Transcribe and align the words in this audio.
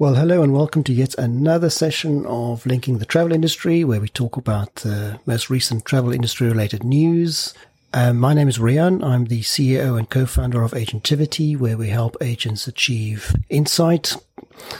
Well, 0.00 0.14
hello 0.14 0.42
and 0.42 0.54
welcome 0.54 0.82
to 0.84 0.94
yet 0.94 1.14
another 1.18 1.68
session 1.68 2.24
of 2.24 2.64
Linking 2.64 2.96
the 3.00 3.04
Travel 3.04 3.34
Industry, 3.34 3.84
where 3.84 4.00
we 4.00 4.08
talk 4.08 4.38
about 4.38 4.76
the 4.76 5.20
most 5.26 5.50
recent 5.50 5.84
travel 5.84 6.10
industry 6.10 6.48
related 6.48 6.82
news. 6.82 7.52
Um, 7.92 8.18
my 8.18 8.32
name 8.32 8.48
is 8.48 8.56
Rian. 8.56 9.04
I'm 9.04 9.26
the 9.26 9.42
CEO 9.42 9.98
and 9.98 10.08
co-founder 10.08 10.62
of 10.62 10.72
Agentivity, 10.72 11.54
where 11.54 11.76
we 11.76 11.90
help 11.90 12.16
agents 12.22 12.66
achieve 12.66 13.36
insight, 13.50 14.16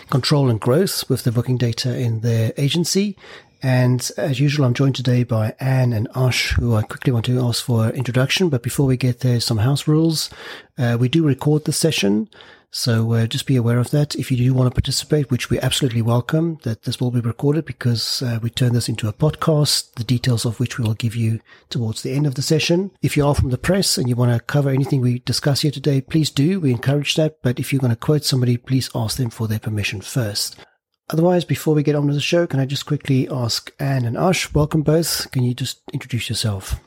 control 0.09 0.49
and 0.49 0.59
growth 0.59 1.07
with 1.11 1.25
the 1.25 1.33
booking 1.33 1.59
data 1.59 1.95
in 1.95 2.21
their 2.21 2.55
agency. 2.57 3.15
And 3.63 4.11
as 4.17 4.41
usual, 4.41 4.65
I'm 4.65 4.73
joined 4.73 4.97
today 4.97 5.25
by 5.25 5.55
Anne 5.61 5.93
and 5.93 6.09
Ash, 6.15 6.53
who 6.53 6.75
I 6.75 6.81
quickly 6.81 7.13
want 7.13 7.27
to 7.27 7.47
ask 7.47 7.63
for 7.63 7.91
introduction. 7.91 8.49
But 8.49 8.63
before 8.63 8.87
we 8.87 8.97
get 8.97 9.21
there, 9.21 9.39
some 9.41 9.59
house 9.59 9.87
rules. 9.87 10.31
Uh, 10.79 10.97
we 10.99 11.11
do 11.11 11.27
record 11.27 11.67
the 11.67 11.75
session. 11.75 12.31
So 12.73 13.13
uh, 13.13 13.27
just 13.27 13.47
be 13.47 13.57
aware 13.57 13.79
of 13.79 13.91
that. 13.91 14.15
If 14.15 14.31
you 14.31 14.37
do 14.37 14.55
want 14.55 14.71
to 14.71 14.75
participate, 14.75 15.31
which 15.31 15.51
we 15.51 15.59
absolutely 15.59 16.03
welcome, 16.03 16.59
that 16.63 16.83
this 16.83 17.01
will 17.01 17.11
be 17.11 17.21
recorded 17.21 17.65
because 17.65 18.23
uh, 18.23 18.39
we 18.41 18.51
turn 18.51 18.75
this 18.75 18.89
into 18.89 19.09
a 19.09 19.13
podcast, 19.13 19.95
the 19.95 20.05
details 20.05 20.45
of 20.45 20.61
which 20.61 20.79
we 20.79 20.85
will 20.85 20.95
give 20.95 21.17
you 21.17 21.41
towards 21.69 22.03
the 22.03 22.13
end 22.13 22.27
of 22.27 22.37
the 22.37 22.43
session. 22.43 22.93
If 23.03 23.17
you 23.17 23.27
are 23.27 23.35
from 23.35 23.51
the 23.51 23.59
press 23.59 23.99
and 23.99 24.09
you 24.09 24.15
want 24.15 24.33
to 24.33 24.41
cover 24.41 24.71
anything 24.71 25.01
we 25.01 25.19
discuss 25.21 25.63
here 25.63 25.73
today, 25.73 26.01
please 26.01 26.31
do. 26.31 26.61
We 26.61 26.71
encourage 26.71 27.17
that. 27.17 27.43
But 27.43 27.59
if 27.59 27.73
you're 27.73 27.81
going 27.81 27.91
to 27.91 27.97
quote 27.97 28.25
somebody, 28.25 28.57
please 28.57 28.89
ask 28.95 29.17
them 29.17 29.31
for 29.31 29.49
their 29.49 29.59
permission 29.59 30.01
first. 30.01 30.57
Otherwise, 31.11 31.45
before 31.45 31.75
we 31.75 31.83
get 31.83 31.97
on 31.97 32.07
with 32.07 32.15
the 32.15 32.21
show, 32.21 32.47
can 32.47 32.61
I 32.61 32.67
just 32.67 32.87
quickly 32.87 33.29
ask 33.29 33.73
Anne 33.81 34.05
and 34.05 34.17
Ash, 34.17 34.55
welcome 34.55 34.83
both. 34.83 35.29
Can 35.33 35.43
you 35.43 35.55
just 35.55 35.81
introduce 35.93 36.29
yourself? 36.29 36.81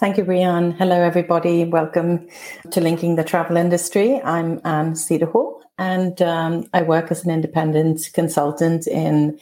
Thank 0.00 0.16
you, 0.16 0.24
Rian. 0.24 0.74
Hello, 0.78 0.98
everybody. 0.98 1.66
Welcome 1.66 2.26
to 2.70 2.80
Linking 2.80 3.16
the 3.16 3.22
Travel 3.22 3.58
Industry. 3.58 4.18
I'm 4.22 4.58
Anne 4.64 4.94
Cederhall, 4.94 5.60
and 5.76 6.22
um, 6.22 6.64
I 6.72 6.80
work 6.80 7.10
as 7.10 7.22
an 7.22 7.30
independent 7.30 8.08
consultant 8.14 8.86
in 8.86 9.38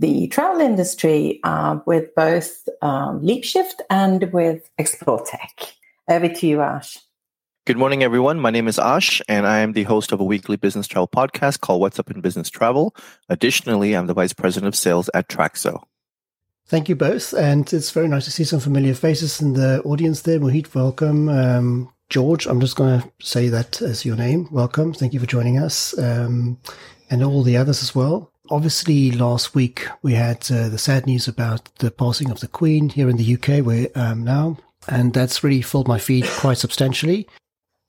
the 0.00 0.26
travel 0.26 0.60
industry 0.60 1.40
uh, 1.44 1.78
with 1.86 2.14
both 2.14 2.68
um, 2.82 3.22
LeapShift 3.22 3.80
and 3.88 4.30
with 4.34 4.68
Explore 4.76 5.24
Tech. 5.24 5.76
Over 6.06 6.28
to 6.28 6.46
you, 6.46 6.60
Ash. 6.60 6.98
Good 7.64 7.78
morning, 7.78 8.02
everyone. 8.02 8.38
My 8.38 8.50
name 8.50 8.68
is 8.68 8.78
Ash, 8.78 9.22
and 9.30 9.46
I 9.46 9.60
am 9.60 9.72
the 9.72 9.84
host 9.84 10.12
of 10.12 10.20
a 10.20 10.24
weekly 10.24 10.56
business 10.56 10.86
travel 10.86 11.08
podcast 11.08 11.60
called 11.60 11.80
What's 11.80 11.98
Up 11.98 12.10
in 12.10 12.20
Business 12.20 12.50
Travel. 12.50 12.94
Additionally, 13.30 13.96
I'm 13.96 14.08
the 14.08 14.14
vice 14.14 14.34
president 14.34 14.68
of 14.68 14.76
sales 14.76 15.08
at 15.14 15.30
Traxo. 15.30 15.84
Thank 16.72 16.88
you 16.88 16.96
both. 16.96 17.34
And 17.34 17.70
it's 17.70 17.90
very 17.90 18.08
nice 18.08 18.24
to 18.24 18.30
see 18.30 18.44
some 18.44 18.58
familiar 18.58 18.94
faces 18.94 19.42
in 19.42 19.52
the 19.52 19.82
audience 19.82 20.22
there. 20.22 20.40
Mohit, 20.40 20.74
welcome. 20.74 21.28
Um, 21.28 21.92
George, 22.08 22.46
I'm 22.46 22.60
just 22.62 22.76
going 22.76 23.02
to 23.02 23.12
say 23.20 23.48
that 23.48 23.82
as 23.82 24.06
your 24.06 24.16
name. 24.16 24.48
Welcome. 24.50 24.94
Thank 24.94 25.12
you 25.12 25.20
for 25.20 25.26
joining 25.26 25.58
us. 25.58 25.92
Um, 25.98 26.58
and 27.10 27.22
all 27.22 27.42
the 27.42 27.58
others 27.58 27.82
as 27.82 27.94
well. 27.94 28.32
Obviously, 28.48 29.10
last 29.10 29.54
week 29.54 29.86
we 30.00 30.14
had 30.14 30.50
uh, 30.50 30.70
the 30.70 30.78
sad 30.78 31.06
news 31.06 31.28
about 31.28 31.68
the 31.74 31.90
passing 31.90 32.30
of 32.30 32.40
the 32.40 32.48
Queen 32.48 32.88
here 32.88 33.10
in 33.10 33.18
the 33.18 33.34
UK, 33.34 33.62
where 33.62 33.88
I 33.94 34.12
am 34.12 34.24
now. 34.24 34.56
And 34.88 35.12
that's 35.12 35.44
really 35.44 35.60
filled 35.60 35.88
my 35.88 35.98
feed 35.98 36.24
quite 36.38 36.56
substantially. 36.56 37.28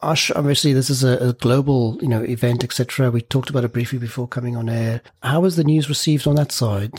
Ash, 0.02 0.30
obviously, 0.32 0.74
this 0.74 0.90
is 0.90 1.06
a, 1.06 1.30
a 1.30 1.32
global, 1.32 1.98
you 2.02 2.10
know, 2.10 2.22
event, 2.24 2.66
etc. 2.66 3.12
We 3.12 3.22
talked 3.22 3.50
about 3.50 3.64
it 3.64 3.72
briefly 3.72 4.00
before 4.00 4.28
coming 4.28 4.58
on 4.58 4.68
air. 4.68 5.00
How 5.22 5.40
was 5.40 5.56
the 5.56 5.64
news 5.64 5.88
received 5.88 6.28
on 6.28 6.36
that 6.36 6.52
side? 6.52 6.92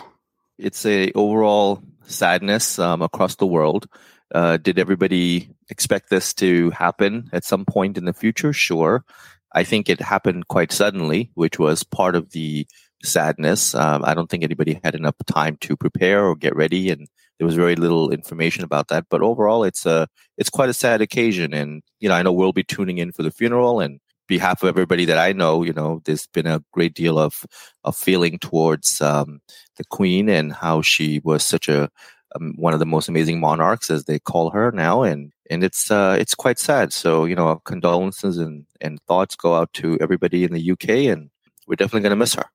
It's 0.58 0.86
a 0.86 1.10
overall 1.12 1.82
sadness 2.06 2.78
um, 2.78 3.02
across 3.02 3.36
the 3.36 3.46
world. 3.46 3.88
Uh, 4.34 4.56
did 4.56 4.78
everybody 4.78 5.50
expect 5.70 6.10
this 6.10 6.34
to 6.34 6.70
happen 6.70 7.28
at 7.32 7.44
some 7.44 7.64
point 7.64 7.98
in 7.98 8.04
the 8.04 8.12
future? 8.12 8.52
Sure. 8.52 9.04
I 9.52 9.64
think 9.64 9.88
it 9.88 10.00
happened 10.00 10.48
quite 10.48 10.72
suddenly, 10.72 11.30
which 11.34 11.58
was 11.58 11.84
part 11.84 12.16
of 12.16 12.30
the 12.30 12.66
sadness. 13.04 13.74
Um, 13.74 14.04
I 14.04 14.14
don't 14.14 14.28
think 14.28 14.42
anybody 14.42 14.80
had 14.82 14.94
enough 14.94 15.14
time 15.26 15.56
to 15.60 15.76
prepare 15.76 16.24
or 16.24 16.34
get 16.34 16.56
ready, 16.56 16.90
and 16.90 17.06
there 17.38 17.46
was 17.46 17.54
very 17.54 17.76
little 17.76 18.10
information 18.10 18.64
about 18.64 18.88
that. 18.88 19.06
But 19.08 19.22
overall, 19.22 19.62
it's 19.64 19.86
a 19.86 20.08
it's 20.36 20.50
quite 20.50 20.68
a 20.70 20.74
sad 20.74 21.00
occasion, 21.00 21.54
and 21.54 21.82
you 22.00 22.08
know 22.08 22.14
I 22.16 22.22
know 22.22 22.32
we'll 22.32 22.52
be 22.52 22.64
tuning 22.64 22.98
in 22.98 23.12
for 23.12 23.22
the 23.22 23.30
funeral, 23.30 23.80
and 23.80 24.00
behalf 24.26 24.62
of 24.62 24.68
everybody 24.68 25.04
that 25.04 25.18
I 25.18 25.32
know, 25.32 25.62
you 25.62 25.72
know, 25.72 26.00
there's 26.04 26.26
been 26.26 26.46
a 26.46 26.62
great 26.72 26.94
deal 26.94 27.18
of 27.18 27.44
of 27.84 27.96
feeling 27.96 28.38
towards 28.38 29.00
um, 29.00 29.40
the 29.76 29.84
Queen 29.84 30.28
and 30.28 30.52
how 30.52 30.82
she 30.82 31.20
was 31.24 31.44
such 31.46 31.68
a 31.68 31.90
um, 32.34 32.54
one 32.56 32.72
of 32.72 32.80
the 32.80 32.86
most 32.86 33.08
amazing 33.08 33.40
monarchs, 33.40 33.90
as 33.90 34.04
they 34.04 34.18
call 34.18 34.50
her 34.50 34.72
now, 34.72 35.02
and 35.02 35.32
and 35.50 35.62
it's 35.62 35.90
uh, 35.90 36.16
it's 36.18 36.34
quite 36.34 36.58
sad. 36.58 36.92
So 36.92 37.24
you 37.24 37.34
know, 37.34 37.60
condolences 37.64 38.38
and 38.38 38.66
and 38.80 39.00
thoughts 39.02 39.36
go 39.36 39.54
out 39.54 39.72
to 39.74 39.98
everybody 40.00 40.44
in 40.44 40.52
the 40.52 40.70
UK, 40.72 40.88
and 41.12 41.30
we're 41.66 41.76
definitely 41.76 42.02
going 42.02 42.10
to 42.10 42.16
miss 42.16 42.34
her. 42.34 42.46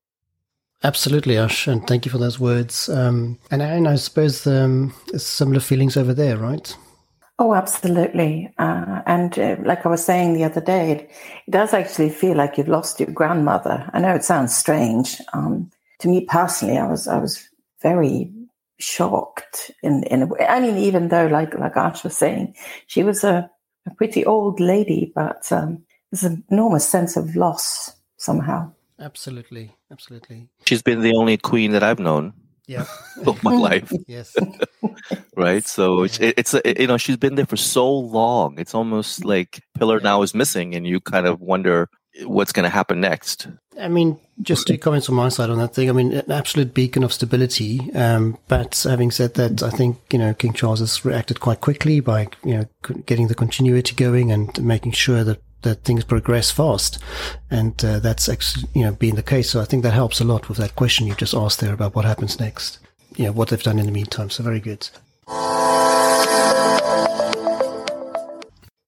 Absolutely, 0.82 1.36
Ash, 1.36 1.66
and 1.66 1.86
thank 1.86 2.06
you 2.06 2.10
for 2.10 2.18
those 2.18 2.40
words. 2.40 2.88
Um, 2.88 3.38
and 3.50 3.62
I 3.62 3.96
suppose 3.96 4.46
um, 4.46 4.94
similar 5.16 5.60
feelings 5.60 5.96
over 5.96 6.14
there, 6.14 6.38
right? 6.38 6.74
Oh, 7.42 7.54
absolutely. 7.54 8.52
Uh, 8.58 9.00
and 9.06 9.36
uh, 9.38 9.56
like 9.64 9.86
I 9.86 9.88
was 9.88 10.04
saying 10.04 10.34
the 10.34 10.44
other 10.44 10.60
day, 10.60 10.90
it, 10.90 11.10
it, 11.46 11.50
does 11.50 11.72
actually 11.72 12.10
feel 12.10 12.36
like 12.36 12.58
you've 12.58 12.68
lost 12.68 13.00
your 13.00 13.10
grandmother. 13.10 13.88
I 13.94 13.98
know 13.98 14.14
it 14.14 14.24
sounds 14.24 14.54
strange. 14.54 15.16
Um, 15.32 15.70
to 16.00 16.08
me 16.08 16.26
personally, 16.26 16.76
I 16.76 16.86
was 16.86 17.08
I 17.08 17.16
was 17.16 17.48
very 17.80 18.30
shocked 18.78 19.70
in 19.82 20.02
in 20.04 20.20
a 20.20 20.26
way. 20.26 20.44
I 20.46 20.60
mean, 20.60 20.76
even 20.76 21.08
though 21.08 21.28
like 21.28 21.54
like 21.54 21.78
Ash 21.78 22.04
was 22.04 22.14
saying, 22.14 22.56
she 22.86 23.02
was 23.02 23.24
a, 23.24 23.50
a 23.86 23.94
pretty 23.94 24.22
old 24.26 24.60
lady, 24.60 25.10
but 25.14 25.50
um, 25.50 25.82
there's 26.12 26.24
an 26.24 26.44
enormous 26.50 26.86
sense 26.86 27.16
of 27.16 27.36
loss 27.36 27.96
somehow. 28.18 28.70
Absolutely, 28.98 29.74
absolutely. 29.90 30.50
She's 30.66 30.82
been 30.82 31.00
the 31.00 31.16
only 31.16 31.38
queen 31.38 31.72
that 31.72 31.82
I've 31.82 32.00
known 32.00 32.34
yeah. 32.70 32.86
of 33.26 33.42
my 33.42 33.54
life. 33.54 33.92
Yes. 34.06 34.34
Right? 35.36 35.64
So 35.64 36.02
it's 36.02 36.18
it's 36.20 36.54
you 36.64 36.86
know 36.86 36.98
she's 36.98 37.16
been 37.16 37.34
there 37.34 37.46
for 37.46 37.56
so 37.56 37.90
long. 37.90 38.58
It's 38.58 38.74
almost 38.74 39.24
like 39.24 39.62
pillar 39.78 39.96
yeah. 39.96 40.04
now 40.04 40.22
is 40.22 40.34
missing 40.34 40.74
and 40.74 40.86
you 40.86 41.00
kind 41.00 41.26
of 41.26 41.40
wonder 41.40 41.88
what's 42.24 42.52
going 42.52 42.64
to 42.64 42.70
happen 42.70 43.00
next. 43.00 43.48
I 43.80 43.88
mean 43.88 44.20
just 44.42 44.66
two 44.66 44.76
comments 44.76 45.08
on 45.08 45.14
my 45.14 45.30
side 45.30 45.48
on 45.48 45.58
that 45.58 45.74
thing. 45.74 45.88
I 45.88 45.92
mean 45.92 46.12
an 46.12 46.30
absolute 46.30 46.74
beacon 46.74 47.02
of 47.02 47.12
stability 47.12 47.90
um, 47.94 48.36
but 48.48 48.84
having 48.86 49.10
said 49.10 49.34
that 49.34 49.62
i 49.62 49.70
think 49.70 49.98
you 50.12 50.18
know 50.18 50.34
king 50.34 50.52
charles 50.52 50.80
has 50.80 51.04
reacted 51.04 51.40
quite 51.40 51.60
quickly 51.60 52.00
by 52.00 52.28
you 52.44 52.56
know 52.56 52.64
getting 53.06 53.28
the 53.28 53.34
continuity 53.34 53.94
going 53.94 54.30
and 54.30 54.62
making 54.62 54.92
sure 54.92 55.24
that 55.24 55.40
that 55.62 55.84
things 55.84 56.04
progress 56.04 56.50
fast, 56.50 56.98
and 57.50 57.84
uh, 57.84 57.98
that's 57.98 58.28
actually 58.28 58.68
you 58.74 58.82
know 58.82 58.92
being 58.92 59.14
the 59.14 59.22
case. 59.22 59.50
So 59.50 59.60
I 59.60 59.64
think 59.64 59.82
that 59.82 59.92
helps 59.92 60.20
a 60.20 60.24
lot 60.24 60.48
with 60.48 60.58
that 60.58 60.76
question 60.76 61.06
you 61.06 61.14
just 61.14 61.34
asked 61.34 61.60
there 61.60 61.74
about 61.74 61.94
what 61.94 62.04
happens 62.04 62.40
next. 62.40 62.78
You 63.16 63.26
know 63.26 63.32
what 63.32 63.48
they've 63.48 63.62
done 63.62 63.78
in 63.78 63.86
the 63.86 63.92
meantime. 63.92 64.30
So 64.30 64.42
very 64.42 64.60
good. 64.60 64.88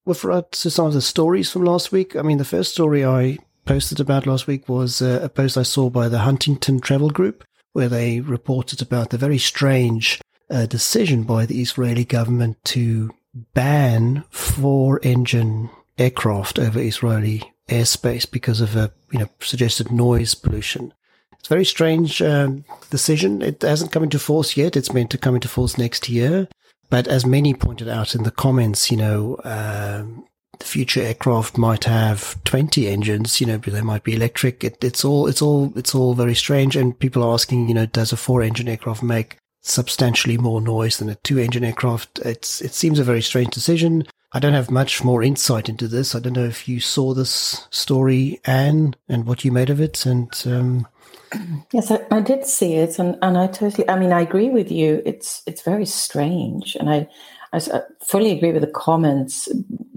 With 0.04 0.24
regard 0.24 0.50
to 0.52 0.70
some 0.70 0.86
of 0.86 0.94
the 0.94 1.02
stories 1.02 1.50
from 1.50 1.64
last 1.64 1.92
week, 1.92 2.16
I 2.16 2.22
mean 2.22 2.38
the 2.38 2.44
first 2.44 2.72
story 2.72 3.04
I 3.04 3.38
posted 3.64 4.00
about 4.00 4.26
last 4.26 4.46
week 4.46 4.68
was 4.68 5.00
uh, 5.00 5.20
a 5.22 5.28
post 5.28 5.56
I 5.56 5.62
saw 5.62 5.90
by 5.90 6.08
the 6.08 6.20
Huntington 6.20 6.80
Travel 6.80 7.10
Group, 7.10 7.44
where 7.72 7.88
they 7.88 8.20
reported 8.20 8.82
about 8.82 9.10
the 9.10 9.18
very 9.18 9.38
strange 9.38 10.20
uh, 10.50 10.66
decision 10.66 11.22
by 11.22 11.46
the 11.46 11.62
Israeli 11.62 12.04
government 12.04 12.62
to 12.64 13.10
ban 13.54 14.24
four 14.30 15.00
engine 15.02 15.70
aircraft 15.98 16.58
over 16.58 16.80
Israeli 16.80 17.52
airspace 17.68 18.30
because 18.30 18.60
of 18.60 18.76
a 18.76 18.92
you 19.10 19.18
know 19.18 19.28
suggested 19.40 19.90
noise 19.90 20.34
pollution. 20.34 20.92
It's 21.38 21.48
a 21.48 21.54
very 21.54 21.64
strange 21.64 22.22
um, 22.22 22.64
decision. 22.90 23.42
It 23.42 23.62
hasn't 23.62 23.90
come 23.90 24.04
into 24.04 24.20
force 24.20 24.56
yet. 24.56 24.76
It's 24.76 24.92
meant 24.92 25.10
to 25.10 25.18
come 25.18 25.34
into 25.34 25.48
force 25.48 25.76
next 25.76 26.08
year. 26.08 26.46
But 26.88 27.08
as 27.08 27.26
many 27.26 27.52
pointed 27.52 27.88
out 27.88 28.14
in 28.14 28.22
the 28.22 28.30
comments, 28.30 28.90
you 28.92 28.96
know, 28.96 29.40
um, 29.42 30.24
the 30.58 30.64
future 30.64 31.00
aircraft 31.00 31.58
might 31.58 31.84
have 31.84 32.36
20 32.44 32.86
engines, 32.86 33.40
you 33.40 33.46
know, 33.46 33.56
they 33.56 33.80
might 33.80 34.04
be 34.04 34.14
electric. 34.14 34.62
It, 34.62 34.84
it's 34.84 35.04
all, 35.04 35.26
it's 35.26 35.42
all, 35.42 35.72
it's 35.74 35.94
all 35.94 36.14
very 36.14 36.36
strange. 36.36 36.76
And 36.76 36.96
people 36.96 37.24
are 37.24 37.32
asking, 37.32 37.68
you 37.68 37.74
know, 37.74 37.86
does 37.86 38.12
a 38.12 38.16
four 38.16 38.42
engine 38.42 38.68
aircraft 38.68 39.02
make 39.02 39.38
substantially 39.62 40.38
more 40.38 40.60
noise 40.60 40.98
than 40.98 41.08
a 41.08 41.16
two 41.16 41.38
engine 41.38 41.64
aircraft? 41.64 42.20
It's, 42.20 42.60
it 42.60 42.74
seems 42.74 42.98
a 43.00 43.04
very 43.04 43.22
strange 43.22 43.50
decision. 43.50 44.04
I 44.34 44.38
don't 44.38 44.54
have 44.54 44.70
much 44.70 45.04
more 45.04 45.22
insight 45.22 45.68
into 45.68 45.88
this. 45.88 46.14
I 46.14 46.20
don't 46.20 46.32
know 46.32 46.44
if 46.44 46.66
you 46.66 46.80
saw 46.80 47.12
this 47.12 47.66
story, 47.70 48.40
Anne, 48.46 48.94
and 49.08 49.26
what 49.26 49.44
you 49.44 49.52
made 49.52 49.68
of 49.68 49.80
it. 49.80 50.06
And 50.06 50.30
um... 50.46 50.86
yes, 51.72 51.90
I, 51.90 52.00
I, 52.10 52.20
did 52.20 52.46
see 52.46 52.74
it, 52.74 52.98
and, 52.98 53.18
and 53.20 53.36
I 53.36 53.46
totally. 53.46 53.88
I 53.88 53.98
mean, 53.98 54.12
I 54.12 54.22
agree 54.22 54.50
with 54.50 54.70
you. 54.70 55.02
It's 55.04 55.42
it's 55.46 55.62
very 55.62 55.86
strange, 55.86 56.76
and 56.76 56.90
I 56.90 57.08
I 57.52 57.60
fully 58.00 58.30
agree 58.30 58.52
with 58.52 58.62
the 58.62 58.68
comments. 58.68 59.48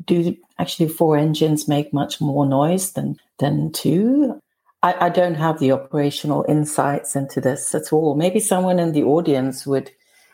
Do 0.05 0.35
actually 0.59 0.89
four 0.89 1.17
engines 1.17 1.67
make 1.67 1.93
much 1.93 2.21
more 2.21 2.45
noise 2.45 2.91
than 2.91 3.17
than 3.39 3.71
two? 3.71 4.39
I, 4.83 5.07
I 5.07 5.09
don't 5.09 5.35
have 5.35 5.59
the 5.59 5.71
operational 5.71 6.45
insights 6.47 7.15
into 7.15 7.41
this 7.41 7.73
at 7.73 7.91
all. 7.91 8.15
Maybe 8.15 8.39
someone 8.39 8.79
in 8.79 8.91
the 8.91 9.03
audience 9.03 9.65
would 9.65 9.91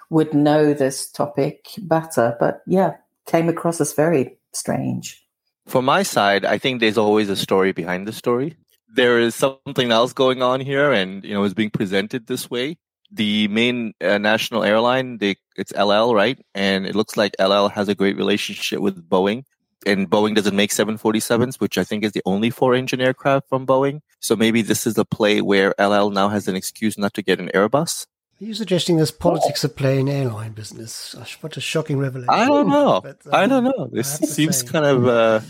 would 0.09 0.33
know 0.33 0.73
this 0.73 1.09
topic 1.09 1.69
better. 1.77 2.35
But 2.39 2.61
yeah, 2.67 2.95
came 3.25 3.49
across 3.49 3.81
as 3.81 3.93
very 3.93 4.37
strange. 4.53 5.23
For 5.67 5.81
my 5.81 6.03
side, 6.03 6.45
I 6.45 6.57
think 6.57 6.79
there's 6.79 6.97
always 6.97 7.29
a 7.29 7.35
story 7.35 7.71
behind 7.71 8.07
the 8.07 8.13
story. 8.13 8.57
there 8.93 9.19
is 9.19 9.35
something 9.35 9.89
else 9.89 10.11
going 10.11 10.41
on 10.41 10.59
here, 10.59 10.91
and 10.91 11.23
you 11.23 11.33
know, 11.33 11.45
is 11.45 11.53
being 11.53 11.69
presented 11.69 12.27
this 12.27 12.49
way. 12.49 12.77
The 13.09 13.47
main 13.47 13.93
uh, 14.01 14.17
national 14.17 14.63
airline, 14.63 15.17
they, 15.19 15.37
it's 15.55 15.71
El 15.75 15.93
Al, 15.93 16.13
right? 16.13 16.37
And 16.53 16.85
it 16.85 16.93
looks 16.93 17.15
like 17.15 17.33
El 17.39 17.53
Al 17.53 17.69
has 17.69 17.87
a 17.87 17.95
great 17.95 18.17
relationship 18.17 18.79
with 18.79 19.09
Boeing 19.09 19.45
and 19.85 20.09
Boeing 20.09 20.35
doesn't 20.35 20.55
make 20.55 20.71
747s, 20.71 21.59
which 21.59 21.77
I 21.77 21.83
think 21.83 22.03
is 22.03 22.11
the 22.11 22.21
only 22.25 22.49
four 22.49 22.75
engine 22.75 23.01
aircraft 23.01 23.49
from 23.49 23.65
Boeing. 23.65 24.01
So 24.19 24.35
maybe 24.35 24.61
this 24.61 24.85
is 24.85 24.97
a 24.97 25.05
play 25.05 25.41
where 25.41 25.79
El 25.79 25.93
Al 25.93 26.11
now 26.11 26.29
has 26.29 26.47
an 26.47 26.55
excuse 26.55 26.97
not 26.97 27.13
to 27.15 27.23
get 27.23 27.39
an 27.39 27.49
Airbus. 27.53 28.05
Are 28.41 28.45
you 28.45 28.55
suggesting 28.55 28.97
there's 28.97 29.11
politics 29.11 29.63
at 29.63 29.75
play 29.75 29.99
in 29.99 30.09
airline 30.09 30.53
business? 30.53 31.15
What 31.41 31.57
a 31.57 31.61
shocking 31.61 31.99
revelation! 31.99 32.33
I 32.33 32.47
don't 32.47 32.69
know. 32.69 33.01
But, 33.03 33.19
um, 33.27 33.33
I 33.35 33.45
don't 33.45 33.63
know. 33.63 33.87
This 33.91 34.17
seems 34.17 34.57
say, 34.57 34.67
kind 34.67 34.83
of. 34.83 35.07
Uh, 35.07 35.41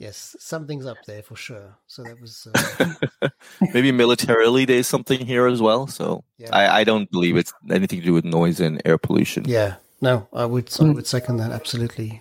yes, 0.00 0.34
something's 0.40 0.84
up 0.84 0.96
there 1.06 1.22
for 1.22 1.36
sure. 1.36 1.76
So 1.86 2.02
that 2.02 2.20
was 2.20 2.48
uh, 2.52 3.28
maybe 3.72 3.92
militarily. 3.92 4.64
There's 4.64 4.88
something 4.88 5.24
here 5.24 5.46
as 5.46 5.62
well. 5.62 5.86
So 5.86 6.24
yeah. 6.36 6.48
I, 6.52 6.80
I 6.80 6.84
don't 6.84 7.08
believe 7.08 7.36
it's 7.36 7.54
anything 7.70 8.00
to 8.00 8.04
do 8.04 8.12
with 8.12 8.24
noise 8.24 8.58
and 8.58 8.82
air 8.84 8.98
pollution. 8.98 9.44
Yeah, 9.46 9.76
no, 10.00 10.26
I 10.32 10.44
would 10.44 10.74
I 10.80 10.90
would 10.90 11.06
second 11.06 11.36
that 11.36 11.52
absolutely. 11.52 12.20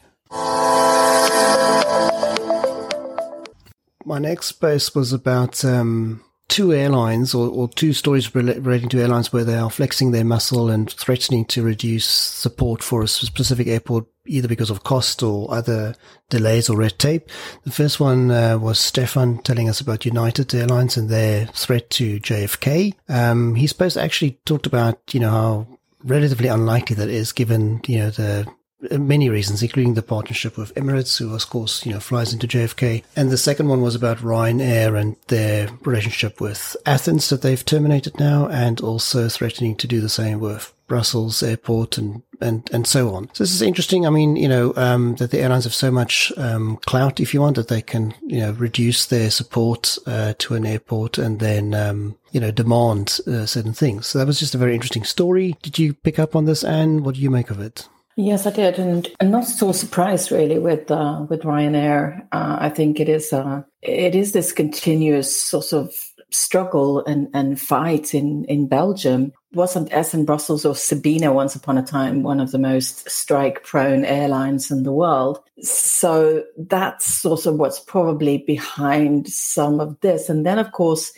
My 4.05 4.19
next 4.19 4.51
post 4.51 4.95
was 4.95 5.11
about 5.11 5.65
um, 5.65 6.23
two 6.53 6.71
airlines 6.71 7.33
or, 7.33 7.49
or, 7.49 7.67
two 7.67 7.93
stories 7.93 8.35
relating 8.35 8.87
to 8.87 9.01
airlines 9.01 9.33
where 9.33 9.43
they 9.43 9.57
are 9.57 9.71
flexing 9.71 10.11
their 10.11 10.23
muscle 10.23 10.69
and 10.69 10.91
threatening 10.91 11.43
to 11.45 11.63
reduce 11.63 12.05
support 12.05 12.83
for 12.83 13.01
a 13.01 13.07
specific 13.07 13.65
airport, 13.65 14.05
either 14.27 14.47
because 14.47 14.69
of 14.69 14.83
cost 14.83 15.23
or 15.23 15.51
other 15.51 15.95
delays 16.29 16.69
or 16.69 16.77
red 16.77 16.99
tape. 16.99 17.27
The 17.63 17.71
first 17.71 17.99
one 17.99 18.29
uh, 18.29 18.59
was 18.59 18.77
Stefan 18.77 19.39
telling 19.39 19.67
us 19.67 19.81
about 19.81 20.05
United 20.05 20.53
Airlines 20.53 20.95
and 20.95 21.09
their 21.09 21.47
threat 21.47 21.89
to 21.89 22.19
JFK. 22.19 22.93
Um, 23.09 23.55
he's 23.55 23.71
supposed 23.71 23.95
to 23.95 24.03
actually 24.03 24.39
talked 24.45 24.67
about, 24.67 25.01
you 25.11 25.19
know, 25.21 25.31
how 25.31 25.67
relatively 26.03 26.49
unlikely 26.49 26.95
that 26.97 27.09
is 27.09 27.31
given, 27.31 27.81
you 27.87 27.97
know, 27.97 28.11
the 28.11 28.47
many 28.91 29.29
reasons, 29.29 29.61
including 29.61 29.93
the 29.93 30.01
partnership 30.01 30.57
with 30.57 30.73
Emirates, 30.75 31.17
who 31.17 31.33
of 31.33 31.49
course, 31.49 31.85
you 31.85 31.93
know, 31.93 31.99
flies 31.99 32.33
into 32.33 32.47
JFK. 32.47 33.03
And 33.15 33.29
the 33.29 33.37
second 33.37 33.67
one 33.67 33.81
was 33.81 33.95
about 33.95 34.19
Ryanair 34.19 34.99
and 34.99 35.15
their 35.27 35.69
relationship 35.81 36.41
with 36.41 36.75
Athens 36.85 37.29
that 37.29 37.41
they've 37.41 37.63
terminated 37.63 38.19
now 38.19 38.47
and 38.47 38.81
also 38.81 39.29
threatening 39.29 39.75
to 39.77 39.87
do 39.87 40.01
the 40.01 40.09
same 40.09 40.39
with 40.39 40.73
Brussels 40.87 41.41
airport 41.41 41.97
and, 41.97 42.21
and, 42.41 42.69
and 42.71 42.85
so 42.85 43.15
on. 43.15 43.29
So 43.33 43.43
this 43.43 43.53
is 43.53 43.61
interesting. 43.61 44.05
I 44.05 44.09
mean, 44.09 44.35
you 44.35 44.47
know, 44.47 44.73
um, 44.75 45.15
that 45.15 45.31
the 45.31 45.39
airlines 45.39 45.63
have 45.63 45.73
so 45.73 45.89
much, 45.89 46.31
um, 46.37 46.77
clout, 46.85 47.19
if 47.19 47.33
you 47.33 47.41
want, 47.41 47.55
that 47.55 47.67
they 47.67 47.81
can, 47.81 48.13
you 48.21 48.39
know, 48.39 48.51
reduce 48.51 49.05
their 49.05 49.31
support, 49.31 49.97
uh, 50.05 50.33
to 50.39 50.55
an 50.55 50.65
airport 50.65 51.17
and 51.17 51.39
then, 51.39 51.73
um, 51.73 52.15
you 52.31 52.39
know, 52.39 52.51
demand 52.51 53.19
uh, 53.27 53.45
certain 53.45 53.73
things. 53.73 54.07
So 54.07 54.19
that 54.19 54.27
was 54.27 54.39
just 54.39 54.55
a 54.55 54.59
very 54.59 54.73
interesting 54.73 55.03
story. 55.03 55.57
Did 55.61 55.79
you 55.79 55.93
pick 55.93 56.19
up 56.19 56.35
on 56.35 56.45
this, 56.45 56.63
Anne? 56.63 57.03
What 57.03 57.15
do 57.15 57.21
you 57.21 57.31
make 57.31 57.49
of 57.49 57.59
it? 57.59 57.87
Yes, 58.15 58.45
I 58.45 58.51
did, 58.51 58.77
and 58.77 59.07
I'm 59.19 59.31
not 59.31 59.45
so 59.45 59.71
surprised 59.71 60.31
really 60.31 60.59
with 60.59 60.91
uh, 60.91 61.25
with 61.29 61.41
Ryanair. 61.41 62.27
Uh, 62.31 62.57
I 62.59 62.69
think 62.69 62.99
it 62.99 63.09
is 63.09 63.33
uh, 63.33 63.63
it 63.81 64.13
is 64.13 64.33
this 64.33 64.51
continuous 64.51 65.35
sort 65.35 65.73
of 65.73 65.93
struggle 66.29 67.03
and, 67.05 67.27
and 67.33 67.59
fight 67.59 68.13
in 68.13 68.45
in 68.45 68.67
Belgium. 68.67 69.33
Wasn't 69.53 69.91
SN 69.91 70.25
Brussels 70.25 70.65
or 70.65 70.73
Sabena 70.73 71.33
once 71.33 71.55
upon 71.55 71.77
a 71.77 71.83
time 71.83 72.23
one 72.23 72.39
of 72.39 72.51
the 72.51 72.59
most 72.59 73.09
strike 73.09 73.63
prone 73.63 74.05
airlines 74.05 74.69
in 74.69 74.83
the 74.83 74.91
world? 74.91 75.39
So 75.61 76.43
that's 76.57 77.05
sort 77.05 77.45
of 77.47 77.55
what's 77.55 77.79
probably 77.79 78.39
behind 78.39 79.27
some 79.27 79.79
of 79.79 79.99
this. 80.01 80.29
And 80.29 80.45
then, 80.45 80.59
of 80.59 80.71
course, 80.71 81.13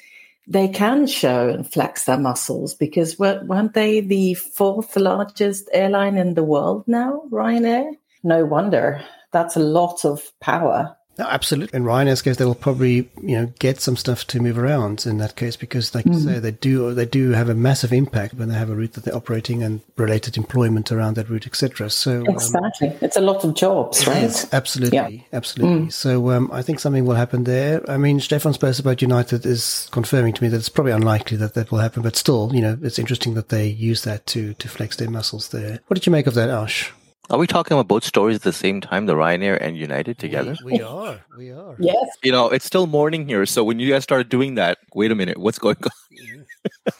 they 0.48 0.68
can 0.68 1.08
show 1.08 1.50
and 1.50 1.72
flex 1.72 2.06
their 2.06 2.18
muscles 2.18 2.76
because 2.76 3.18
weren't 3.18 3.74
they 3.74 4.02
the 4.02 4.36
fourth 4.36 4.96
largest 4.96 5.70
airline 5.74 6.18
in 6.18 6.36
the 6.36 6.44
world 6.44 6.84
now, 6.88 7.24
Ryanair? 7.32 7.92
No 8.24 8.46
wonder. 8.46 9.04
That's 9.32 9.56
a 9.56 9.60
lot 9.60 10.06
of 10.06 10.32
power. 10.40 10.96
No, 11.18 11.26
absolutely. 11.26 11.78
In 11.78 11.84
Ryanair's 11.84 12.22
case, 12.22 12.38
they 12.38 12.46
will 12.46 12.56
probably, 12.56 13.10
you 13.22 13.38
know, 13.38 13.54
get 13.60 13.80
some 13.80 13.96
stuff 13.96 14.28
to 14.28 14.40
move 14.40 14.58
around 14.58 15.06
in 15.06 15.18
that 15.20 15.36
case 15.36 15.56
because, 15.56 15.96
like 15.96 16.06
mm. 16.06 16.14
you 16.14 16.20
say, 16.20 16.40
they 16.40 16.52
do 16.52 16.94
they 16.94 17.06
do 17.06 17.32
have 17.32 17.48
a 17.48 17.56
massive 17.56 17.94
impact 17.94 18.34
when 18.34 18.50
they 18.50 18.56
have 18.56 18.70
a 18.70 18.76
route 18.76 18.94
that 18.94 19.06
they're 19.06 19.16
operating 19.16 19.64
and 19.64 19.82
related 19.96 20.36
employment 20.36 20.92
around 20.92 21.16
that 21.16 21.30
route, 21.30 21.48
etc. 21.48 21.90
So 21.90 22.20
um, 22.22 22.28
exactly, 22.28 22.90
um, 22.90 22.98
it's 23.02 23.16
a 23.16 23.22
lot 23.22 23.46
of 23.46 23.54
jobs, 23.54 24.06
right? 24.08 24.54
absolutely, 24.54 24.96
yeah. 24.98 25.10
absolutely. 25.32 25.88
Mm. 25.88 25.94
So 25.94 26.32
um, 26.32 26.50
I 26.52 26.62
think 26.62 26.80
something 26.80 27.06
will 27.06 27.16
happen 27.16 27.46
there. 27.46 27.90
I 27.90 27.98
mean, 27.98 28.20
Stefan's 28.20 28.58
post 28.58 28.80
about 28.80 29.02
United 29.02 29.46
is 29.46 29.88
confirming 29.92 30.34
to 30.34 30.44
me 30.44 30.50
that 30.50 30.58
it's 30.58 30.70
probably 30.70 30.92
unlikely 30.92 31.38
that 31.38 31.54
that 31.54 31.72
will 31.72 31.80
happen, 31.80 32.02
but 32.02 32.18
still, 32.18 32.52
you 32.54 32.62
know, 32.62 32.78
it's 32.82 33.00
interesting 33.00 33.36
that 33.36 33.50
they 33.50 33.68
use 33.68 34.04
that 34.04 34.26
to 34.28 34.54
to 34.56 34.68
flex 34.68 34.98
their 34.98 35.10
muscles 35.10 35.50
there. 35.50 35.80
What 35.88 35.96
did 35.96 36.06
you 36.06 36.12
make 36.12 36.28
of 36.28 36.34
that, 36.34 36.50
Ash? 36.50 36.92
Are 37.32 37.40
we 37.40 37.48
talking 37.48 37.76
about 37.76 37.88
both 37.88 38.04
stories 38.04 38.36
at 38.36 38.44
the 38.44 38.54
same 38.54 38.82
time, 38.82 39.08
the 39.08 39.16
Ryanair 39.16 39.58
and 39.60 39.76
United 39.76 40.20
together? 40.20 40.56
We, 40.64 40.74
we 40.74 40.82
are. 40.82 41.26
We 41.38 41.52
are. 41.52 41.76
Yes. 41.80 42.08
You 42.24 42.32
know, 42.32 42.50
it's 42.50 42.66
still 42.66 42.86
morning 42.86 43.28
here, 43.28 43.46
so 43.48 43.64
when 43.64 43.80
you 43.80 43.90
guys 43.92 44.04
started 44.04 44.30
doing 44.30 44.56
that, 44.56 44.78
wait 44.94 45.12
a 45.12 45.16
minute, 45.16 45.38
what's 45.40 45.58
going 45.58 45.78
on? 45.84 46.94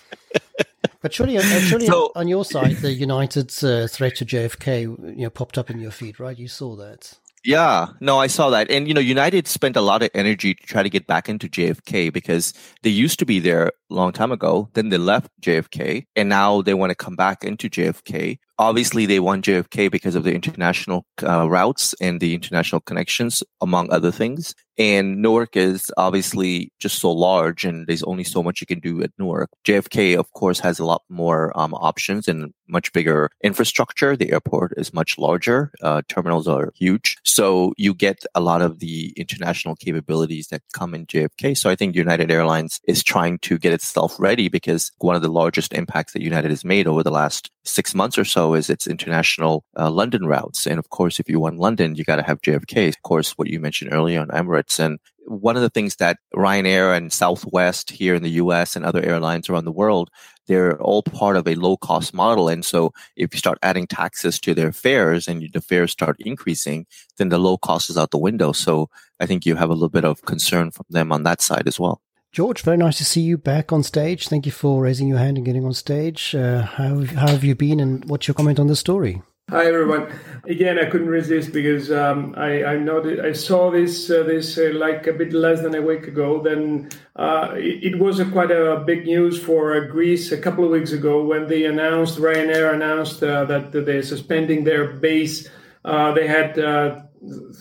but 1.02 1.14
surely, 1.14 1.38
uh, 1.38 1.42
surely 1.42 1.86
so, 1.86 2.12
on 2.16 2.28
your 2.28 2.44
side, 2.44 2.78
the 2.78 2.92
United 2.92 3.52
uh, 3.64 3.88
threat 3.88 4.16
to 4.16 4.26
JFK, 4.26 4.82
you 5.16 5.24
know, 5.24 5.30
popped 5.30 5.60
up 5.60 5.70
in 5.70 5.80
your 5.80 5.92
feed, 5.92 6.20
right? 6.20 6.38
You 6.38 6.48
saw 6.48 6.76
that. 6.78 7.14
Yeah, 7.46 7.90
no, 8.00 8.18
I 8.18 8.26
saw 8.26 8.50
that. 8.50 8.72
And, 8.72 8.88
you 8.88 8.96
know, 8.96 9.00
United 9.00 9.48
spent 9.48 9.78
a 9.78 9.82
lot 9.82 10.02
of 10.02 10.10
energy 10.16 10.56
to 10.56 10.64
try 10.64 10.82
to 10.82 10.90
get 10.90 11.06
back 11.06 11.30
into 11.30 11.48
JFK 11.48 12.12
because 12.12 12.54
they 12.82 12.90
used 12.90 13.20
to 13.20 13.26
be 13.26 13.40
there 13.40 13.68
a 13.68 13.94
long 13.94 14.12
time 14.12 14.32
ago. 14.32 14.68
Then 14.74 14.90
they 14.90 14.98
left 14.98 15.30
JFK 15.42 16.08
and 16.16 16.28
now 16.28 16.64
they 16.64 16.74
want 16.74 16.90
to 16.90 16.96
come 16.96 17.16
back 17.16 17.44
into 17.44 17.70
JFK. 17.70 18.40
Obviously, 18.58 19.06
they 19.06 19.20
want 19.20 19.46
JFK 19.46 19.92
because 19.92 20.16
of 20.16 20.24
the 20.24 20.34
international 20.34 21.06
uh, 21.24 21.50
routes 21.50 21.94
and 22.00 22.20
the 22.20 22.34
international 22.34 22.82
connections, 22.82 23.44
among 23.62 23.92
other 23.92 24.12
things. 24.12 24.56
And 24.78 25.22
Newark 25.22 25.56
is 25.56 25.92
obviously 25.98 26.72
just 26.80 27.00
so 27.00 27.12
large 27.12 27.64
and 27.64 27.88
there's 27.88 28.04
only 28.04 28.24
so 28.24 28.44
much 28.44 28.60
you 28.60 28.68
can 28.68 28.80
do 28.80 29.02
at 29.02 29.12
Newark. 29.18 29.50
JFK, 29.66 30.18
of 30.18 30.32
course, 30.34 30.60
has 30.60 30.80
a 30.80 30.86
lot 30.86 31.04
more 31.10 31.58
um, 31.58 31.74
options 31.76 32.28
and 32.28 32.54
much 32.68 32.92
bigger 32.92 33.30
infrastructure. 33.44 34.18
The 34.18 34.32
airport 34.32 34.74
is 34.76 34.94
much 34.94 35.18
larger. 35.18 35.72
Uh, 35.82 36.02
terminals 36.10 36.48
are 36.48 36.74
huge. 36.76 37.16
So 37.24 37.74
you 37.78 37.94
get 37.94 38.26
a 38.34 38.42
lot 38.42 38.62
of 38.62 38.80
the 38.80 39.14
international 39.16 39.76
capabilities 39.76 40.48
that 40.48 40.62
come 40.74 40.94
in 40.94 41.06
JFK. 41.06 41.58
So 41.58 41.70
I 41.70 41.76
think 41.76 41.96
United 41.96 42.32
Airlines 42.32 42.82
is 42.88 43.04
trying 43.04 43.40
to 43.40 43.58
get 43.58 43.72
itself 43.72 44.16
ready 44.20 44.50
because 44.50 44.92
one 44.98 45.16
of 45.16 45.22
the 45.22 45.30
largest 45.30 45.74
impacts 45.74 46.14
that 46.14 46.22
United 46.22 46.52
has 46.52 46.66
made 46.66 46.88
over 46.88 47.04
the 47.04 47.12
last 47.12 47.50
six 47.64 47.96
months 47.96 48.18
or 48.18 48.26
so 48.26 48.45
is 48.54 48.70
its 48.70 48.88
international 48.88 49.64
uh, 49.78 49.90
London 49.90 50.26
routes. 50.26 50.66
And 50.66 50.80
of 50.80 50.90
course, 50.90 51.20
if 51.20 51.30
you 51.30 51.40
want 51.40 51.60
London, 51.60 51.96
you 51.96 52.04
got 52.04 52.18
to 52.18 52.24
have 52.24 52.42
JFK. 52.42 52.88
Of 52.88 53.02
course, 53.02 53.32
what 53.32 53.50
you 53.50 53.60
mentioned 53.60 53.94
earlier 53.94 54.22
on 54.22 54.28
Emirates 54.30 54.80
and 54.80 55.00
one 55.28 55.56
of 55.56 55.62
the 55.62 55.70
things 55.70 55.96
that 55.96 56.20
Ryanair 56.36 56.96
and 56.96 57.12
Southwest 57.12 57.90
here 57.90 58.14
in 58.16 58.24
the 58.24 58.32
US 58.32 58.76
and 58.76 58.86
other 58.86 59.02
airlines 59.02 59.50
around 59.50 59.66
the 59.66 59.72
world, 59.72 60.10
they're 60.48 60.80
all 60.82 61.02
part 61.02 61.36
of 61.36 61.48
a 61.48 61.56
low 61.56 61.78
cost 61.78 62.14
model. 62.14 62.48
And 62.48 62.64
so 62.64 62.94
if 63.16 63.34
you 63.34 63.40
start 63.40 63.58
adding 63.64 63.88
taxes 63.88 64.40
to 64.42 64.54
their 64.54 64.72
fares 64.72 65.28
and 65.28 65.48
the 65.52 65.62
fares 65.62 65.92
start 65.92 66.18
increasing, 66.20 66.86
then 67.18 67.30
the 67.30 67.40
low 67.40 67.58
cost 67.58 67.90
is 67.90 67.98
out 67.98 68.12
the 68.12 68.18
window. 68.18 68.52
So 68.52 68.90
I 69.20 69.26
think 69.26 69.46
you 69.46 69.56
have 69.56 69.70
a 69.70 69.74
little 69.74 69.90
bit 69.90 70.06
of 70.06 70.22
concern 70.24 70.72
from 70.72 70.86
them 70.90 71.12
on 71.12 71.24
that 71.24 71.42
side 71.42 71.68
as 71.68 71.80
well. 71.80 72.02
George, 72.36 72.64
very 72.64 72.76
nice 72.76 72.98
to 72.98 73.06
see 73.06 73.22
you 73.22 73.38
back 73.38 73.72
on 73.72 73.82
stage. 73.82 74.28
Thank 74.28 74.46
you 74.46 74.52
for 74.52 74.82
raising 74.82 75.08
your 75.08 75.20
hand 75.20 75.38
and 75.38 75.46
getting 75.46 75.64
on 75.64 75.74
stage. 75.74 76.36
Uh, 76.36 76.64
how, 76.64 77.06
how 77.06 77.28
have 77.28 77.46
you 77.46 77.56
been 77.56 77.80
and 77.80 78.04
what's 78.10 78.28
your 78.28 78.36
comment 78.36 78.60
on 78.60 78.68
the 78.68 78.76
story? 78.76 79.22
Hi 79.50 79.68
everyone. 79.68 80.12
Again, 80.44 80.78
I 80.78 80.90
couldn't 80.90 81.08
resist 81.08 81.54
because 81.54 81.94
um, 81.94 82.34
I 82.36 82.62
I 82.62 83.28
I 83.28 83.32
saw 83.32 83.72
this 83.72 84.10
uh, 84.10 84.24
this 84.24 84.58
uh, 84.58 84.72
like 84.74 85.08
a 85.08 85.14
bit 85.14 85.32
less 85.32 85.62
than 85.62 85.76
a 85.76 85.82
week 85.82 86.08
ago. 86.08 86.42
Then 86.44 86.90
uh, 87.16 87.54
it, 87.56 87.94
it, 87.94 88.00
was 88.00 88.20
a 88.20 88.26
quite 88.26 88.52
a 88.52 88.84
big 88.86 89.06
news 89.06 89.42
for 89.42 89.74
uh, 89.74 89.88
Greece 89.88 90.34
a 90.34 90.38
couple 90.38 90.66
of 90.66 90.72
weeks 90.72 90.92
ago 90.92 91.24
when 91.24 91.48
they 91.48 91.64
announced 91.64 92.18
Ryanair 92.18 92.74
announced 92.74 93.24
uh, 93.24 93.46
that 93.46 93.72
they're 93.72 94.04
suspending 94.04 94.66
their 94.66 94.92
base. 94.92 95.48
Uh, 95.86 96.12
they 96.12 96.28
had 96.28 96.58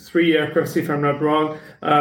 three 0.07 0.33
aircrafts, 0.33 0.77
if 0.77 0.89
I'm 0.89 1.01
not 1.01 1.21
wrong, 1.21 1.57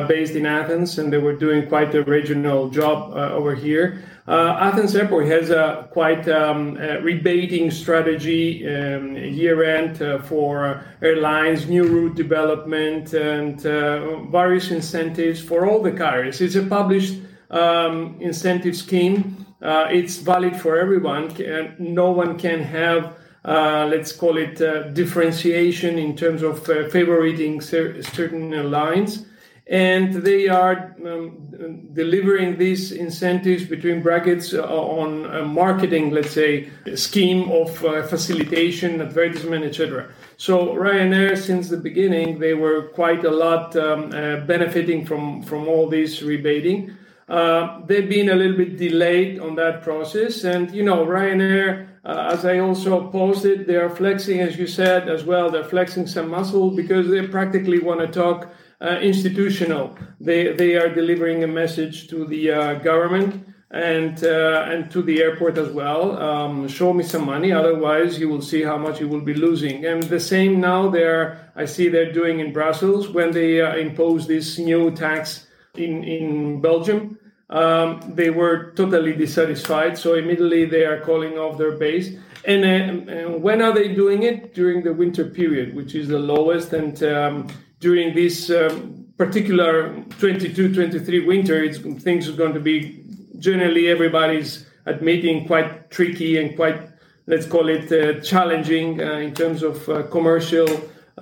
based 0.09 0.35
in 0.35 0.47
Athens, 0.47 0.99
and 0.99 1.13
they 1.13 1.19
were 1.19 1.37
doing 1.37 1.69
quite 1.69 1.95
a 1.95 2.03
regional 2.03 2.69
job 2.69 3.13
over 3.15 3.55
here. 3.55 4.03
Uh, 4.27 4.57
Athens 4.59 4.97
Airport 4.97 5.27
has 5.27 5.51
a 5.51 5.87
quite 5.91 6.27
um, 6.29 6.79
a 6.79 6.99
rebating 7.03 7.71
strategy 7.71 8.67
um, 8.67 9.15
year 9.17 9.63
end 9.65 10.01
uh, 10.01 10.19
for 10.21 10.83
airlines, 11.03 11.69
new 11.69 11.85
route 11.85 12.15
development, 12.15 13.13
and 13.13 13.67
uh, 13.67 14.23
various 14.31 14.71
incentives 14.71 15.43
for 15.43 15.67
all 15.67 15.83
the 15.83 15.93
carriers. 15.93 16.41
It's 16.41 16.55
a 16.55 16.63
published 16.63 17.21
um, 17.51 18.17
incentive 18.19 18.75
scheme. 18.75 19.45
Uh, 19.61 19.89
it's 19.91 20.17
valid 20.17 20.57
for 20.57 20.79
everyone. 20.79 21.31
And 21.43 21.79
no 21.79 22.11
one 22.11 22.39
can 22.39 22.63
have, 22.63 23.17
uh, 23.45 23.87
let's 23.91 24.13
call 24.13 24.37
it, 24.37 24.61
uh, 24.61 24.85
differentiation 24.93 25.99
in 25.99 26.17
terms 26.17 26.43
of 26.43 26.61
favoriting 26.65 27.63
certain 27.63 28.71
lines. 28.71 29.27
and 29.67 30.13
they 30.15 30.47
are 30.47 30.95
um, 31.07 31.89
delivering 31.95 32.59
these 32.59 32.93
incentives 32.93 33.65
between 33.65 34.03
brackets 34.03 34.53
uh, 34.53 34.63
on 34.63 35.25
a 35.25 35.43
marketing, 35.43 36.11
let's 36.11 36.33
say, 36.33 36.69
scheme 36.95 37.51
of 37.51 37.83
uh, 37.85 38.03
facilitation, 38.07 39.01
advertisement, 39.01 39.65
etc. 39.65 40.11
So 40.37 40.75
Ryanair, 40.75 41.39
since 41.39 41.71
the 41.71 41.79
beginning, 41.79 42.39
they 42.39 42.53
were 42.53 42.89
quite 42.89 43.25
a 43.25 43.31
lot 43.31 43.75
um, 43.77 44.13
uh, 44.13 44.41
benefiting 44.41 45.07
from 45.07 45.43
from 45.43 45.67
all 45.67 45.89
this 45.89 46.21
rebating. 46.21 46.95
Uh, 47.27 47.81
they've 47.87 48.09
been 48.09 48.29
a 48.29 48.35
little 48.35 48.57
bit 48.57 48.77
delayed 48.77 49.41
on 49.41 49.55
that 49.55 49.83
process, 49.83 50.45
and 50.45 50.75
you 50.75 50.83
know 50.83 51.07
Ryanair. 51.07 51.89
Uh, 52.05 52.31
as 52.33 52.45
I 52.45 52.59
also 52.59 53.11
posted, 53.11 53.67
they 53.67 53.77
are 53.77 53.89
flexing, 53.89 54.41
as 54.41 54.59
you 54.59 54.67
said 54.67 55.09
as 55.09 55.25
well. 55.25 55.51
They're 55.51 55.65
flexing 55.65 56.07
some 56.07 56.29
muscle 56.29 56.71
because 56.71 57.09
they 57.09 57.27
practically 57.27 57.79
want 57.79 58.01
to 58.01 58.07
talk 58.07 58.53
uh, 58.83 58.99
institutional. 59.01 59.97
They 60.21 60.53
they 60.53 60.75
are 60.75 60.95
delivering 60.95 61.45
a 61.45 61.47
message 61.47 62.09
to 62.09 62.27
the 62.27 62.51
uh, 62.51 62.75
government 62.75 63.47
and 63.71 64.23
uh, 64.23 64.67
and 64.69 64.91
to 64.91 65.03
the 65.03 65.23
airport 65.23 65.57
as 65.57 65.71
well. 65.71 66.19
Um, 66.21 66.69
show 66.69 66.93
me 66.93 67.05
some 67.05 67.25
money, 67.25 67.53
otherwise 67.53 68.19
you 68.19 68.29
will 68.29 68.43
see 68.43 68.63
how 68.63 68.77
much 68.77 69.01
you 69.01 69.09
will 69.09 69.23
be 69.23 69.35
losing. 69.35 69.87
And 69.87 70.03
the 70.03 70.21
same 70.21 70.61
now 70.61 70.91
they're 70.91 71.51
I 71.57 71.65
see 71.65 71.89
they're 71.89 72.13
doing 72.13 72.41
in 72.41 72.53
Brussels 72.53 73.09
when 73.09 73.31
they 73.31 73.63
uh, 73.63 73.77
impose 73.77 74.27
this 74.27 74.59
new 74.59 74.91
tax 74.91 75.47
in 75.75 76.05
in 76.05 76.61
Belgium. 76.61 77.19
Um, 77.51 78.01
they 78.15 78.31
were 78.31 78.73
totally 78.73 79.13
dissatisfied, 79.13 79.99
so 79.99 80.15
immediately 80.15 80.65
they 80.65 80.85
are 80.85 81.01
calling 81.01 81.39
off 81.39 81.59
their 81.59 81.73
base. 81.73 82.17
And, 82.47 82.65
uh, 82.65 83.13
and 83.13 83.43
when 83.43 83.63
are 83.63 83.73
they 83.73 83.95
doing 83.95 84.23
it? 84.23 84.55
During 84.55 84.83
the 84.83 84.93
winter 84.93 85.25
period, 85.25 85.75
which 85.75 85.95
is 85.95 86.09
the 86.09 86.19
lowest, 86.19 86.73
and 86.73 87.03
um, 87.03 87.49
during 87.81 88.15
this 88.15 88.51
um, 88.51 89.07
particular 89.17 89.95
22 90.19 90.75
23 90.75 91.27
winter, 91.27 91.73
things 91.73 92.29
are 92.29 92.33
going 92.33 92.55
to 92.55 92.61
be 92.61 93.05
generally 93.39 93.89
everybody's 93.89 94.67
admitting 94.87 95.47
quite 95.47 95.91
tricky 95.91 96.39
and 96.39 96.57
quite, 96.57 96.89
let's 97.27 97.47
call 97.47 97.69
it 97.69 97.91
uh, 97.93 98.21
challenging 98.21 99.01
uh, 99.03 99.15
in 99.15 99.35
terms 99.35 99.63
of 99.63 99.89
uh, 99.89 100.03
commercial 100.05 100.69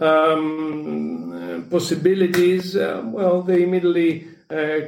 um, 0.00 1.66
possibilities. 1.70 2.76
Uh, 2.76 3.02
well, 3.04 3.42
they 3.42 3.62
immediately 3.62 4.28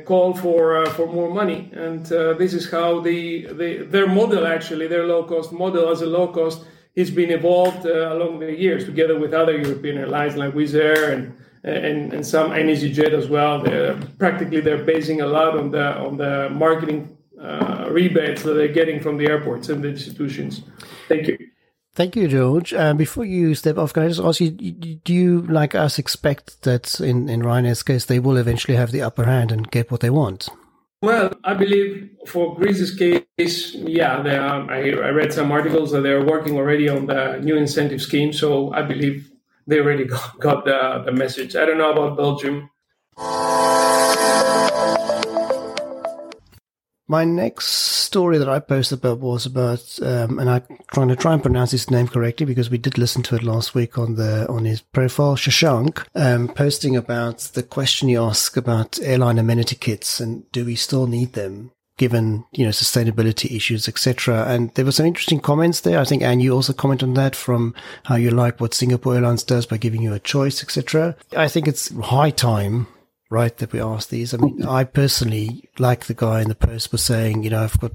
call 0.05 0.35
for 0.35 0.85
uh, 0.85 0.91
for 0.91 1.07
more 1.07 1.31
money, 1.33 1.71
and 1.73 2.05
this 2.41 2.53
is 2.55 2.71
how 2.71 3.01
the, 3.01 3.47
the 3.47 3.87
their 3.95 4.07
model 4.07 4.47
actually 4.47 4.87
their 4.87 5.07
low 5.07 5.25
cost 5.25 5.53
model 5.53 5.91
as 5.91 6.03
a 6.03 6.07
low 6.07 6.29
cost 6.29 6.65
has 6.97 7.11
been 7.11 7.31
evolved 7.31 7.85
along 7.87 8.39
the 8.41 8.53
years 8.53 8.85
together 8.85 9.19
with 9.19 9.33
other 9.33 9.57
European 9.57 9.99
airlines 9.99 10.37
like 10.37 10.53
Wizz 10.55 10.75
Air 10.75 11.13
and 11.13 11.35
and, 11.65 12.13
and 12.13 12.27
some 12.27 12.51
EasyJet 12.51 13.13
as 13.13 13.29
well. 13.29 13.63
They're 13.63 13.97
practically 14.19 14.61
they're 14.61 14.85
basing 14.85 15.23
a 15.23 15.27
lot 15.27 15.57
on 15.59 15.71
the 15.71 15.97
on 15.97 16.17
the 16.17 16.51
marketing 16.51 17.17
uh, 17.41 17.89
rebates 17.91 18.43
that 18.43 18.55
they're 18.55 18.69
getting 18.69 19.01
from 19.01 19.17
the 19.17 19.27
airports 19.27 19.69
and 19.69 19.83
the 19.83 19.89
institutions. 19.89 20.63
Thank 21.09 21.29
you. 21.29 21.39
Thank 21.95 22.17
you, 22.17 22.27
George. 22.27 22.75
Uh, 22.75 22.93
before 22.93 23.25
you 23.25 23.55
step 23.55 23.79
off, 23.79 23.93
can 23.93 24.03
I 24.03 24.09
just 24.09 24.21
ask 24.21 24.41
you, 24.41 24.51
do 24.51 25.15
you, 25.15 25.43
like 25.43 25.77
us, 25.77 25.97
expect 25.97 26.63
that 26.63 27.01
in, 27.01 27.29
in 27.29 27.43
Ryanair's 27.43 27.85
case, 27.85 28.07
they 28.07 28.19
will 28.19 28.37
eventually 28.37 28.77
have 28.77 28.91
the 28.91 29.03
upper 29.03 29.25
hand 29.25 29.53
and 29.53 29.71
get 29.71 29.93
what 29.93 30.01
they 30.01 30.11
want? 30.11 30.49
Well, 31.03 31.33
I 31.45 31.55
believe 31.55 32.11
for 32.27 32.57
Greece's 32.57 32.97
case, 32.97 33.75
yeah, 33.75 34.17
are, 34.17 34.71
I, 34.71 34.89
I, 34.89 35.11
read 35.11 35.33
some 35.33 35.53
articles 35.53 35.93
that 35.93 36.01
they're 36.01 36.25
working 36.25 36.57
already 36.57 36.89
on 36.89 37.07
the 37.07 37.39
new 37.41 37.57
incentive 37.57 38.03
scheme. 38.03 38.33
So 38.33 38.73
I 38.73 38.83
believe 38.83 39.31
they 39.69 39.79
already 39.79 40.05
got, 40.15 40.41
got 40.41 40.65
the, 40.65 41.03
the 41.05 41.13
message. 41.13 41.55
I 41.55 41.65
don't 41.65 41.79
know 41.79 41.93
about 41.93 42.17
Belgium. 42.17 42.71
My 47.07 47.25
next 47.25 47.94
story 48.15 48.39
that 48.39 48.49
I 48.49 48.61
posted 48.61 49.01
about 49.01 49.19
was 49.19 49.45
about, 49.45 49.99
um, 50.01 50.39
and 50.39 50.49
I'm 50.49 50.63
trying 50.93 51.09
to 51.09 51.17
try 51.17 51.33
and 51.33 51.43
pronounce 51.43 51.73
his 51.73 51.91
name 51.91 52.07
correctly 52.07 52.47
because 52.47 52.71
we 52.71 52.79
did 52.79 52.97
listen 52.97 53.25
to 53.25 53.35
it 53.35 53.43
last 53.43 53.75
week 53.75 53.99
on 53.99 54.15
the 54.15 54.49
on 54.49 54.67
his 54.67 54.83
profile. 54.83 55.35
Shashank 55.35 56.07
um, 56.15 56.47
posting 56.47 56.95
about 56.95 57.39
the 57.55 57.65
question 57.65 58.09
he 58.09 58.17
asked 58.17 58.57
about 58.57 59.01
airline 59.03 59.41
amenity 59.41 59.75
kits 59.75 60.21
and 60.21 60.49
do 60.53 60.65
we 60.65 60.77
still 60.77 61.09
need 61.09 61.33
them 61.33 61.73
given 61.97 62.45
you 62.53 62.65
know 62.65 62.71
sustainability 62.71 63.51
issues, 63.51 63.89
etc. 63.89 64.45
And 64.47 64.73
there 64.75 64.85
were 64.85 64.93
some 64.93 65.07
interesting 65.07 65.41
comments 65.41 65.81
there. 65.81 65.99
I 65.99 66.05
think 66.05 66.23
Anne, 66.23 66.39
you 66.39 66.55
also 66.55 66.73
comment 66.73 67.03
on 67.03 67.15
that 67.15 67.35
from 67.35 67.75
how 68.05 68.15
you 68.15 68.31
like 68.31 68.61
what 68.61 68.75
Singapore 68.75 69.17
Airlines 69.17 69.43
does 69.43 69.67
by 69.67 69.77
giving 69.77 70.03
you 70.03 70.15
a 70.15 70.21
choice, 70.21 70.63
etc. 70.63 71.17
I 71.37 71.49
think 71.49 71.67
it's 71.67 71.93
high 71.97 72.31
time 72.31 72.87
right 73.31 73.57
that 73.59 73.73
we 73.73 73.81
ask 73.81 74.09
these. 74.09 74.35
I 74.35 74.39
mean, 74.39 74.65
I 74.65 74.85
personally, 74.85 75.69
like 75.79 76.07
the 76.07 76.15
guy 76.15 76.43
in 76.43 76.49
the 76.49 76.55
post 76.55 76.93
was 76.93 77.03
saying, 77.03 77.43
you 77.43 77.51
know, 77.51 77.63
I've 77.63 77.81
got 77.81 77.93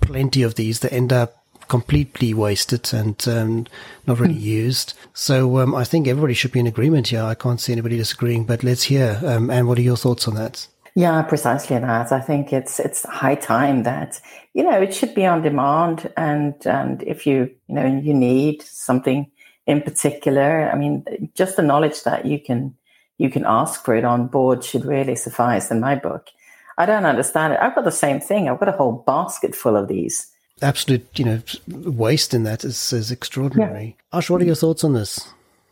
plenty 0.00 0.42
of 0.42 0.54
these 0.54 0.80
that 0.80 0.92
end 0.92 1.12
up 1.12 1.44
completely 1.68 2.34
wasted 2.34 2.92
and 2.92 3.26
um, 3.28 3.66
not 4.06 4.20
really 4.20 4.34
hmm. 4.34 4.40
used. 4.40 4.94
So 5.14 5.58
um, 5.58 5.74
I 5.74 5.84
think 5.84 6.06
everybody 6.06 6.34
should 6.34 6.52
be 6.52 6.60
in 6.60 6.66
agreement 6.66 7.08
here. 7.08 7.22
I 7.22 7.34
can't 7.34 7.60
see 7.60 7.72
anybody 7.72 7.96
disagreeing, 7.96 8.44
but 8.44 8.62
let's 8.62 8.84
hear. 8.84 9.20
Um, 9.24 9.50
and 9.50 9.66
what 9.66 9.78
are 9.78 9.82
your 9.82 9.96
thoughts 9.96 10.28
on 10.28 10.34
that? 10.34 10.66
Yeah, 10.96 11.22
precisely 11.22 11.78
that. 11.78 12.12
I 12.12 12.20
think 12.20 12.52
it's 12.52 12.78
it's 12.78 13.04
high 13.04 13.34
time 13.34 13.82
that 13.82 14.20
you 14.52 14.62
know 14.62 14.80
it 14.80 14.94
should 14.94 15.12
be 15.12 15.26
on 15.26 15.42
demand, 15.42 16.12
and 16.16 16.54
and 16.66 17.02
if 17.02 17.26
you 17.26 17.50
you 17.66 17.74
know 17.74 17.84
you 17.84 18.14
need 18.14 18.62
something 18.62 19.28
in 19.66 19.82
particular, 19.82 20.70
I 20.70 20.76
mean, 20.76 21.04
just 21.34 21.56
the 21.56 21.62
knowledge 21.62 22.04
that 22.04 22.26
you 22.26 22.38
can 22.38 22.76
you 23.18 23.30
can 23.30 23.44
ask 23.44 23.84
for 23.84 23.94
it 23.94 24.04
on 24.04 24.26
board 24.26 24.64
should 24.64 24.84
really 24.84 25.16
suffice 25.16 25.70
in 25.70 25.80
my 25.80 25.94
book. 25.94 26.28
I 26.76 26.86
don't 26.86 27.04
understand 27.04 27.52
it. 27.52 27.60
I've 27.60 27.74
got 27.74 27.84
the 27.84 27.92
same 27.92 28.20
thing. 28.20 28.48
I've 28.48 28.58
got 28.58 28.68
a 28.68 28.72
whole 28.72 29.04
basket 29.06 29.54
full 29.54 29.76
of 29.76 29.88
these. 29.88 30.28
Absolute, 30.62 31.06
you 31.18 31.24
know, 31.24 31.42
waste 31.68 32.34
in 32.34 32.44
that 32.44 32.64
is, 32.64 32.92
is 32.92 33.10
extraordinary. 33.10 33.96
Yeah. 34.12 34.18
Ash, 34.18 34.30
what 34.30 34.40
are 34.40 34.44
your 34.44 34.54
thoughts 34.54 34.84
on 34.84 34.92
this? 34.92 35.28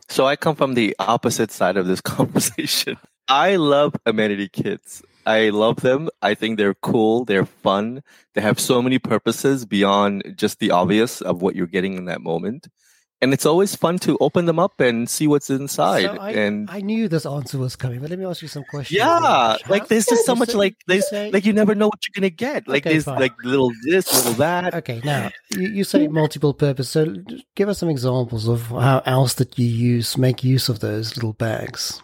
So 0.09 0.25
I 0.25 0.35
come 0.35 0.55
from 0.55 0.73
the 0.73 0.95
opposite 0.99 1.51
side 1.51 1.77
of 1.77 1.87
this 1.87 2.01
conversation. 2.01 2.97
I 3.27 3.55
love 3.55 3.95
amenity 4.05 4.49
kits. 4.49 5.01
I 5.25 5.49
love 5.49 5.77
them. 5.77 6.09
I 6.21 6.35
think 6.35 6.57
they're 6.57 6.73
cool. 6.73 7.23
They're 7.23 7.45
fun. 7.45 8.03
They 8.33 8.41
have 8.41 8.59
so 8.59 8.81
many 8.81 8.99
purposes 8.99 9.65
beyond 9.65 10.33
just 10.35 10.59
the 10.59 10.71
obvious 10.71 11.21
of 11.21 11.41
what 11.41 11.55
you're 11.55 11.67
getting 11.67 11.95
in 11.95 12.05
that 12.05 12.21
moment 12.21 12.67
and 13.23 13.33
it's 13.33 13.45
always 13.45 13.73
fun 13.73 13.97
to 13.99 14.17
open 14.19 14.45
them 14.45 14.59
up 14.59 14.81
and 14.81 15.09
see 15.09 15.27
what's 15.27 15.49
inside. 15.49 16.03
So 16.03 16.17
I, 16.17 16.31
and 16.31 16.69
I 16.69 16.81
knew 16.81 17.07
this 17.07 17.25
answer 17.25 17.57
was 17.57 17.77
coming, 17.77 18.01
but 18.01 18.09
let 18.09 18.19
me 18.19 18.25
ask 18.25 18.41
you 18.41 18.49
some 18.49 18.65
questions. 18.65 18.97
Yeah, 18.97 19.55
like 19.69 19.87
there's 19.87 20.05
just 20.05 20.25
so 20.25 20.35
much 20.35 20.49
say, 20.49 20.57
like 20.57 20.75
there's 20.87 21.09
say, 21.09 21.31
like 21.31 21.45
you 21.45 21.53
never 21.53 21.73
know 21.73 21.87
what 21.87 21.99
you're 22.05 22.21
gonna 22.21 22.29
get. 22.29 22.67
Like 22.67 22.85
okay, 22.85 22.95
there's 22.95 23.05
fine. 23.05 23.19
like 23.19 23.33
little 23.43 23.71
this, 23.85 24.13
little 24.13 24.33
that. 24.33 24.73
Okay, 24.75 25.01
now 25.05 25.31
you, 25.51 25.69
you 25.69 25.83
say 25.85 26.07
multiple 26.09 26.53
purpose. 26.53 26.89
So 26.89 27.15
give 27.55 27.69
us 27.69 27.79
some 27.79 27.89
examples 27.89 28.49
of 28.49 28.63
how 28.67 29.01
else 29.05 29.35
that 29.35 29.57
you 29.57 29.67
use 29.67 30.17
make 30.17 30.43
use 30.43 30.67
of 30.67 30.81
those 30.81 31.15
little 31.15 31.33
bags. 31.33 32.01